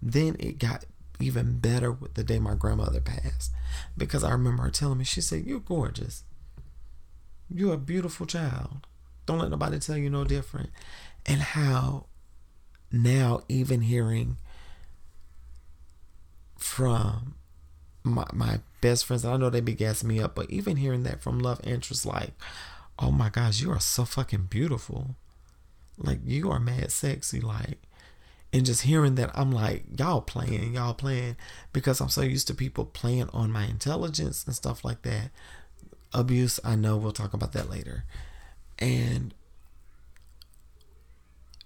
Then 0.00 0.36
it 0.38 0.58
got 0.58 0.84
even 1.20 1.58
better 1.58 1.90
with 1.90 2.14
the 2.14 2.22
day 2.22 2.38
my 2.38 2.54
grandmother 2.54 3.00
passed 3.00 3.52
because 3.96 4.22
I 4.22 4.30
remember 4.30 4.62
her 4.64 4.70
telling 4.70 4.98
me, 4.98 5.04
she 5.04 5.20
said, 5.20 5.44
You're 5.44 5.60
gorgeous. 5.60 6.22
You're 7.52 7.74
a 7.74 7.78
beautiful 7.78 8.26
child. 8.26 8.86
Don't 9.26 9.38
let 9.38 9.50
nobody 9.50 9.78
tell 9.78 9.96
you 9.96 10.10
no 10.10 10.24
different. 10.24 10.70
And 11.26 11.40
how 11.40 12.06
now, 12.90 13.42
even 13.48 13.82
hearing 13.82 14.38
from 16.56 17.34
my, 18.02 18.24
my 18.32 18.60
best 18.80 19.04
friends, 19.04 19.24
I 19.24 19.36
know 19.36 19.50
they 19.50 19.60
be 19.60 19.74
gassing 19.74 20.08
me 20.08 20.20
up, 20.20 20.34
but 20.34 20.50
even 20.50 20.76
hearing 20.76 21.02
that 21.02 21.22
from 21.22 21.38
love 21.38 21.60
interests, 21.64 22.06
like, 22.06 22.32
oh 22.98 23.10
my 23.10 23.28
gosh, 23.28 23.60
you 23.60 23.70
are 23.70 23.80
so 23.80 24.04
fucking 24.04 24.46
beautiful. 24.48 25.16
Like 25.98 26.20
you 26.24 26.50
are 26.50 26.60
mad 26.60 26.92
sexy, 26.92 27.40
like 27.40 27.78
and 28.52 28.64
just 28.64 28.82
hearing 28.82 29.16
that 29.16 29.30
I'm 29.34 29.52
like, 29.52 29.84
y'all 29.98 30.22
playing, 30.22 30.74
y'all 30.74 30.94
playing 30.94 31.36
because 31.72 32.00
I'm 32.00 32.08
so 32.08 32.22
used 32.22 32.46
to 32.46 32.54
people 32.54 32.86
playing 32.86 33.28
on 33.32 33.52
my 33.52 33.66
intelligence 33.66 34.44
and 34.46 34.54
stuff 34.54 34.84
like 34.84 35.02
that. 35.02 35.30
Abuse, 36.14 36.58
I 36.64 36.74
know 36.74 36.96
we'll 36.96 37.12
talk 37.12 37.34
about 37.34 37.52
that 37.52 37.68
later. 37.68 38.04
And 38.78 39.34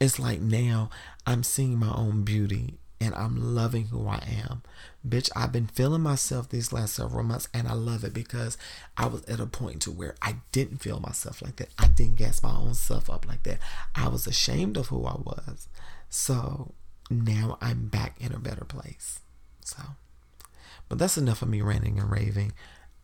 it's 0.00 0.18
like 0.18 0.40
now 0.40 0.90
I'm 1.24 1.44
seeing 1.44 1.78
my 1.78 1.92
own 1.94 2.22
beauty 2.22 2.78
and 3.00 3.14
I'm 3.14 3.54
loving 3.54 3.86
who 3.86 4.08
I 4.08 4.24
am. 4.44 4.62
Bitch, 5.06 5.30
I've 5.34 5.52
been 5.52 5.66
feeling 5.66 6.02
myself 6.02 6.48
these 6.48 6.72
last 6.72 6.94
several 6.94 7.24
months 7.24 7.48
and 7.52 7.66
I 7.66 7.72
love 7.72 8.04
it 8.04 8.14
because 8.14 8.56
I 8.96 9.06
was 9.06 9.24
at 9.24 9.40
a 9.40 9.46
point 9.46 9.82
to 9.82 9.90
where 9.90 10.14
I 10.22 10.36
didn't 10.52 10.78
feel 10.78 11.00
myself 11.00 11.42
like 11.42 11.56
that. 11.56 11.70
I 11.76 11.88
didn't 11.88 12.16
gas 12.16 12.42
my 12.42 12.54
own 12.54 12.74
self 12.74 13.10
up 13.10 13.26
like 13.26 13.42
that. 13.42 13.58
I 13.96 14.08
was 14.08 14.26
ashamed 14.28 14.76
of 14.76 14.88
who 14.88 15.04
I 15.04 15.14
was. 15.14 15.68
So 16.08 16.74
now 17.10 17.58
I'm 17.60 17.88
back 17.88 18.16
in 18.20 18.32
a 18.32 18.38
better 18.38 18.64
place. 18.64 19.20
So, 19.64 19.82
but 20.88 20.98
that's 20.98 21.18
enough 21.18 21.42
of 21.42 21.48
me 21.48 21.62
ranting 21.62 21.98
and 21.98 22.10
raving. 22.10 22.52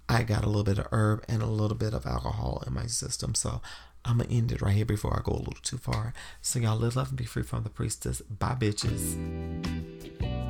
I 0.08 0.22
got 0.22 0.44
a 0.44 0.46
little 0.46 0.64
bit 0.64 0.78
of 0.78 0.86
herb 0.92 1.24
and 1.28 1.42
a 1.42 1.46
little 1.46 1.76
bit 1.76 1.94
of 1.94 2.06
alcohol 2.06 2.62
in 2.66 2.74
my 2.74 2.86
system. 2.86 3.34
So 3.34 3.60
I'm 4.04 4.18
gonna 4.18 4.30
end 4.30 4.52
it 4.52 4.62
right 4.62 4.74
here 4.74 4.84
before 4.84 5.16
I 5.16 5.22
go 5.22 5.32
a 5.32 5.38
little 5.38 5.54
too 5.62 5.78
far. 5.78 6.14
So 6.40 6.58
y'all 6.58 6.78
live, 6.78 6.96
love, 6.96 7.08
and 7.08 7.18
be 7.18 7.24
free 7.24 7.42
from 7.42 7.64
the 7.64 7.70
priestess. 7.70 8.20
Bye, 8.22 8.56
bitches. 8.58 10.47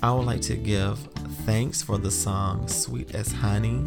I 0.00 0.12
would 0.12 0.26
like 0.26 0.42
to 0.42 0.54
give 0.54 0.98
thanks 1.44 1.82
for 1.82 1.98
the 1.98 2.10
song 2.10 2.68
Sweet 2.68 3.16
as 3.16 3.32
Honey. 3.32 3.84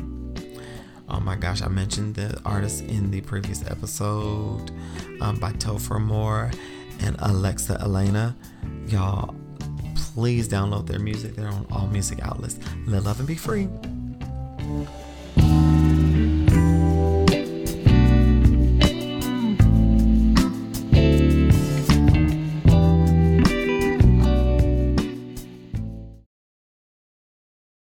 Oh 1.08 1.22
my 1.22 1.38
gosh, 1.38 1.62
I 1.62 1.70
mentioned 1.70 2.16
the 2.16 2.38
artist 2.44 2.84
in 2.84 3.12
the 3.12 3.22
previous 3.22 3.66
episode 3.70 4.72
um, 5.22 5.38
by 5.38 5.54
Topher 5.54 6.02
Moore 6.02 6.52
and 7.00 7.16
Alexa 7.20 7.78
Elena. 7.80 8.36
Y'all, 8.88 9.34
please 9.96 10.50
download 10.50 10.86
their 10.86 11.00
music. 11.00 11.36
They're 11.36 11.48
on 11.48 11.66
all 11.72 11.88
music 11.88 12.20
outlets. 12.24 12.60
Live, 12.86 13.06
love, 13.06 13.20
and 13.20 13.28
be 13.28 13.36
free. 13.36 13.70